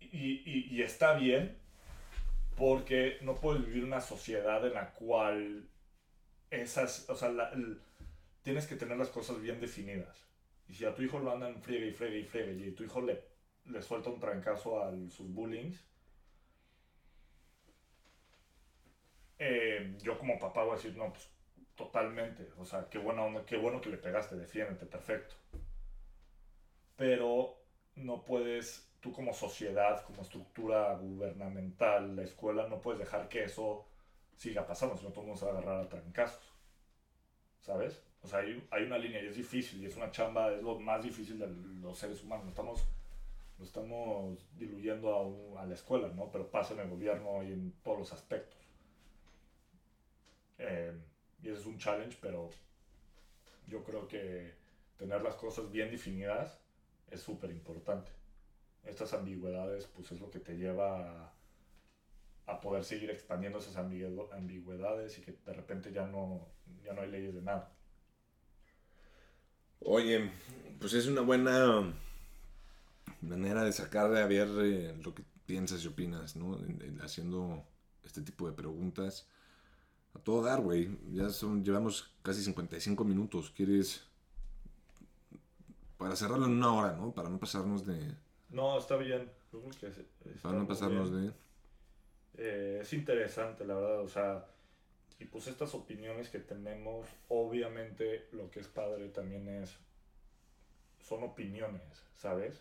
[0.00, 1.58] Y, y- y está bien
[2.56, 5.68] porque no puedes vivir una sociedad en la cual
[6.50, 7.80] esas, o sea, la- el-
[8.42, 10.26] tienes que tener las cosas bien definidas.
[10.68, 13.02] Y si a tu hijo lo andan friegue y friegue y friegue y tu hijo
[13.02, 13.22] le,
[13.66, 15.84] le suelta un trancazo a sus bullings,
[19.38, 21.28] eh, yo como papá voy a decir, no, pues
[21.74, 25.34] totalmente, o sea, qué buena onda, qué bueno que le pegaste, defiéndete, perfecto.
[26.96, 27.56] Pero
[27.96, 33.84] no puedes, tú como sociedad, como estructura gubernamental, la escuela, no puedes dejar que eso
[34.36, 36.54] siga pasando, si no todo el mundo se va a agarrar a trancazos.
[37.60, 38.00] ¿Sabes?
[38.22, 40.74] O sea, hay, hay una línea y es difícil, y es una chamba, es lo
[40.76, 42.48] más difícil de los seres humanos.
[42.48, 42.84] Estamos,
[43.58, 46.30] lo estamos diluyendo a, un- a la escuela, ¿no?
[46.30, 48.58] Pero pasa en el gobierno y en todos los aspectos.
[50.58, 50.92] Eh,
[51.42, 52.50] y ese es un challenge, pero
[53.66, 54.54] yo creo que
[54.96, 56.60] tener las cosas bien definidas
[57.10, 58.10] es súper importante.
[58.84, 61.34] Estas ambigüedades, pues es lo que te lleva a,
[62.46, 66.48] a poder seguir expandiendo esas ambigüedades y que de repente ya no,
[66.82, 67.70] ya no hay leyes de nada.
[69.80, 70.30] Oye,
[70.80, 71.92] pues es una buena
[73.22, 76.58] manera de sacar a ver eh, lo que piensas y opinas, ¿no?
[76.58, 77.64] En- en- haciendo
[78.04, 79.28] este tipo de preguntas.
[80.14, 80.98] A todo dar, güey.
[81.12, 83.50] Ya son, llevamos casi 55 minutos.
[83.56, 84.04] ¿Quieres...?
[85.96, 87.12] Para cerrarlo en una hora, ¿no?
[87.14, 88.14] Para no pasarnos de...
[88.54, 89.30] No, está bien.
[90.24, 91.26] Está Para no muy pasarnos bien.
[91.28, 91.32] de...
[92.36, 94.46] Eh, es interesante, la verdad, o sea,
[95.20, 99.76] y pues estas opiniones que tenemos, obviamente lo que es padre también es,
[101.00, 101.82] son opiniones,
[102.16, 102.60] ¿sabes?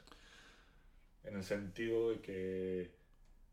[1.24, 2.92] En el sentido de que,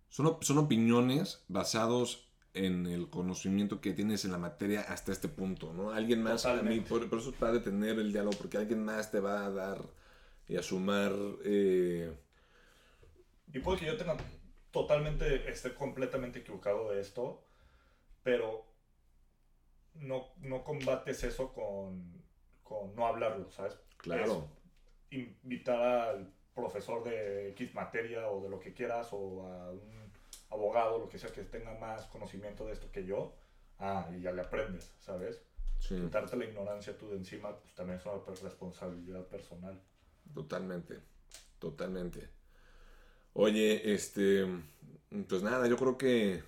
[0.08, 5.72] Son, son opiniones basados en el conocimiento que tienes en la materia hasta este punto,
[5.72, 5.92] ¿no?
[5.92, 9.10] Alguien más, a mí, por, por eso es padre tener el diálogo, porque alguien más
[9.10, 9.82] te va a dar
[10.48, 11.12] y a sumar...
[11.44, 12.12] eh,
[13.52, 14.16] y puede que yo tenga
[14.70, 17.44] totalmente, esté completamente equivocado de esto,
[18.22, 18.64] pero
[19.94, 22.22] no, no combates eso con,
[22.62, 23.78] con no hablarlo, ¿sabes?
[23.96, 24.48] claro,
[25.10, 30.12] invitar al profesor de X materia o de lo que quieras o a un
[30.50, 33.36] abogado, lo que sea, que tenga más conocimiento de esto que yo,
[33.78, 35.42] ah, y ya le aprendes, ¿sabes?
[35.78, 39.80] sí, Quitarte la ignorancia tú de encima, pues también es una responsabilidad personal.
[40.34, 41.00] totalmente,
[41.58, 42.39] totalmente.
[43.32, 44.46] Oye, este,
[45.28, 46.42] pues nada, yo creo que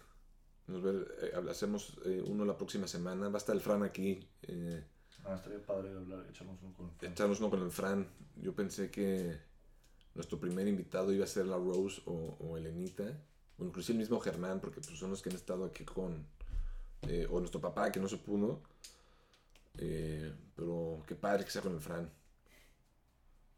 [0.66, 3.28] nos ve- eh, hacemos eh, uno la próxima semana.
[3.28, 4.20] Va a estar el Fran aquí.
[4.42, 4.84] eh,
[5.24, 7.12] Ah, estaría padre hablar, echarnos uno con Fran.
[7.12, 8.08] echarnos uno con el Fran.
[8.36, 9.38] Yo pensé que
[10.14, 13.04] nuestro primer invitado iba a ser la Rose o, o Elenita,
[13.58, 16.26] o inclusive el mismo Germán, porque pues, son los que han estado aquí con,
[17.08, 18.62] eh, o nuestro papá que no se pudo.
[19.78, 22.10] Eh, pero qué padre que sea con el Fran.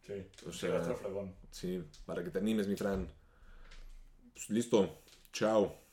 [0.06, 1.34] Sí, O sea, fregón.
[1.50, 3.08] Sí, para que te animes, mi Fran.
[4.34, 5.02] Pues listo.
[5.32, 5.83] Chao.